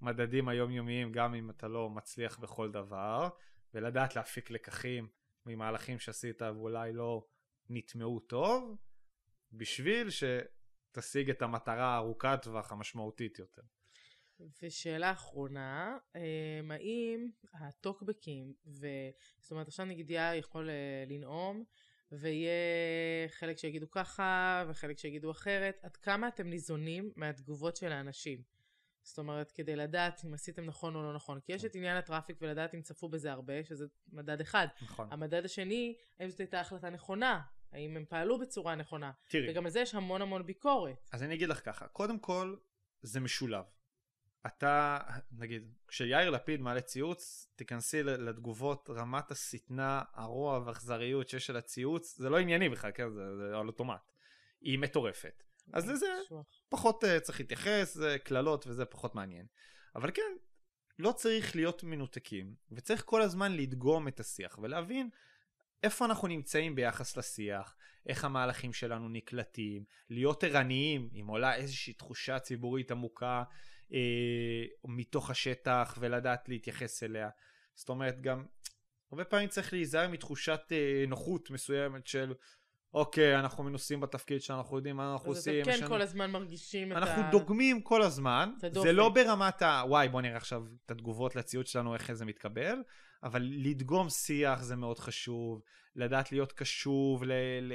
[0.00, 3.28] המדדים היומיומיים גם אם אתה לא מצליח בכל דבר,
[3.74, 5.08] ולדעת להפיק לקחים
[5.46, 7.26] ממהלכים שעשית ואולי לא
[7.70, 8.76] נטמעו טוב,
[9.52, 13.62] בשביל שתשיג את המטרה הארוכת טווח המשמעותית יותר.
[14.62, 18.86] ושאלה אחרונה, אמ, האם הטוקבקים, ו...
[19.38, 21.64] זאת אומרת עכשיו נגיד יאיר יכול אה, לנאום
[22.12, 28.42] ויהיה חלק שיגידו ככה וחלק שיגידו אחרת, עד כמה אתם ניזונים מהתגובות של האנשים?
[29.02, 31.40] זאת אומרת, כדי לדעת אם עשיתם נכון או לא נכון.
[31.40, 34.66] כי יש את עניין הטראפיק ולדעת אם צפו בזה הרבה, שזה מדד אחד.
[34.82, 35.08] נכון.
[35.10, 37.40] המדד השני, האם זאת הייתה החלטה נכונה,
[37.72, 39.12] האם הם פעלו בצורה נכונה.
[39.28, 39.50] תראי.
[39.50, 41.08] וגם על זה יש המון המון ביקורת.
[41.12, 42.56] אז אני אגיד לך ככה, קודם כל,
[43.02, 43.64] זה משולב.
[44.46, 44.98] אתה,
[45.32, 52.30] נגיד, כשיאיר לפיד מעלה ציוץ, תיכנסי לתגובות רמת השטנה, הרוע והאכזריות שיש על הציוץ, זה
[52.30, 54.12] לא ענייני בכלל, כן, זה, זה על אוטומט.
[54.60, 55.42] היא מטורפת.
[55.72, 56.06] אז לזה
[56.68, 59.46] פחות uh, צריך להתייחס, זה קללות וזה פחות מעניין.
[59.96, 60.32] אבל כן,
[60.98, 65.10] לא צריך להיות מנותקים, וצריך כל הזמן לדגום את השיח ולהבין
[65.82, 67.76] איפה אנחנו נמצאים ביחס לשיח,
[68.06, 73.42] איך המהלכים שלנו נקלטים, להיות ערניים אם עולה איזושהי תחושה ציבורית עמוקה
[73.92, 77.28] אה, מתוך השטח ולדעת להתייחס אליה.
[77.74, 78.44] זאת אומרת גם
[79.10, 82.34] הרבה פעמים צריך להיזהר מתחושת אה, נוחות מסוימת של
[82.94, 85.62] אוקיי אנחנו מנוסים בתפקיד שלנו אנחנו יודעים מה אנחנו עושים.
[85.62, 87.00] אז אתם כן כל הזמן מרגישים את ה...
[87.00, 89.82] אנחנו דוגמים כל הזמן זה לא ברמת ה...
[89.88, 92.82] וואי בוא נראה עכשיו את התגובות לציוד שלנו איך זה מתקבל
[93.22, 95.62] אבל לדגום שיח זה מאוד חשוב
[95.96, 97.32] לדעת להיות קשוב ל...
[97.62, 97.72] ל...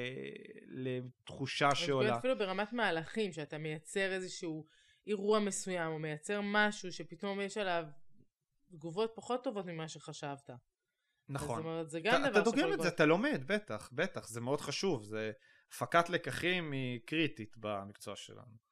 [0.68, 2.18] לתחושה שעולה.
[2.18, 4.66] אפילו ברמת מהלכים שאתה מייצר איזשהו
[5.08, 7.86] אירוע מסוים, או מייצר משהו שפתאום יש עליו
[8.72, 10.50] תגובות פחות טובות ממה שחשבת.
[11.30, 11.56] נכון.
[11.56, 12.88] זאת אומרת, זה גם אתה, דבר אתה דוגם את זה.
[12.88, 15.32] אתה לומד, בטח, בטח, זה מאוד חשוב, זה
[15.72, 18.70] הפקת לקחים היא קריטית במקצוע שלנו.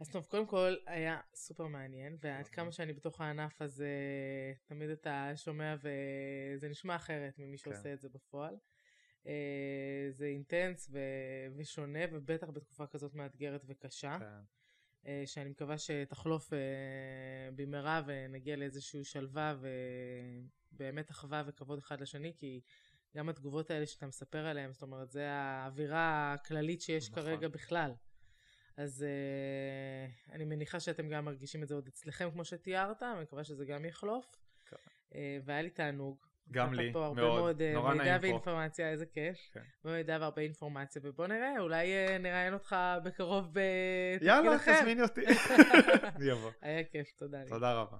[0.00, 2.54] אז טוב, קודם כל היה סופר מעניין, ועד אוקיי.
[2.54, 3.88] כמה שאני בתוך הענף הזה,
[4.64, 7.92] תמיד אתה שומע וזה נשמע אחרת ממי שעושה כן.
[7.92, 8.56] את זה בפועל.
[9.26, 14.42] אה, זה אינטנס ו- ושונה, ובטח בתקופה כזאת מאתגרת וקשה, כן.
[15.06, 16.58] אה, שאני מקווה שתחלוף אה,
[17.54, 19.54] במהרה ונגיע לאיזושהי שלווה
[20.72, 22.60] ובאמת אחווה וכבוד אחד לשני, כי
[23.16, 27.22] גם התגובות האלה שאתה מספר עליהן, זאת אומרת, זה האווירה הכללית שיש נכון.
[27.22, 27.92] כרגע בכלל.
[28.76, 33.44] אז uh, אני מניחה שאתם גם מרגישים את זה עוד אצלכם כמו שתיארת, אני מקווה
[33.44, 34.36] שזה גם יחלוף.
[34.66, 34.76] כן.
[35.10, 36.26] Uh, והיה לי תענוג.
[36.52, 38.26] גם לי, פה הרבה מאוד, מאוד אה, נורא מידע נעים פה.
[38.26, 39.36] ואינפורמציה, איזה כיף.
[39.52, 39.60] כן.
[39.84, 44.80] הרבה מידע והרבה אינפורמציה, ובוא נראה, אולי אה, נראיין אותך בקרוב בתפקיד יאללה, אחר.
[44.80, 45.20] תזמיני אותי.
[46.16, 46.50] אני אבוא.
[46.62, 47.48] היה כיף, תודה לי.
[47.48, 47.96] תודה רבה.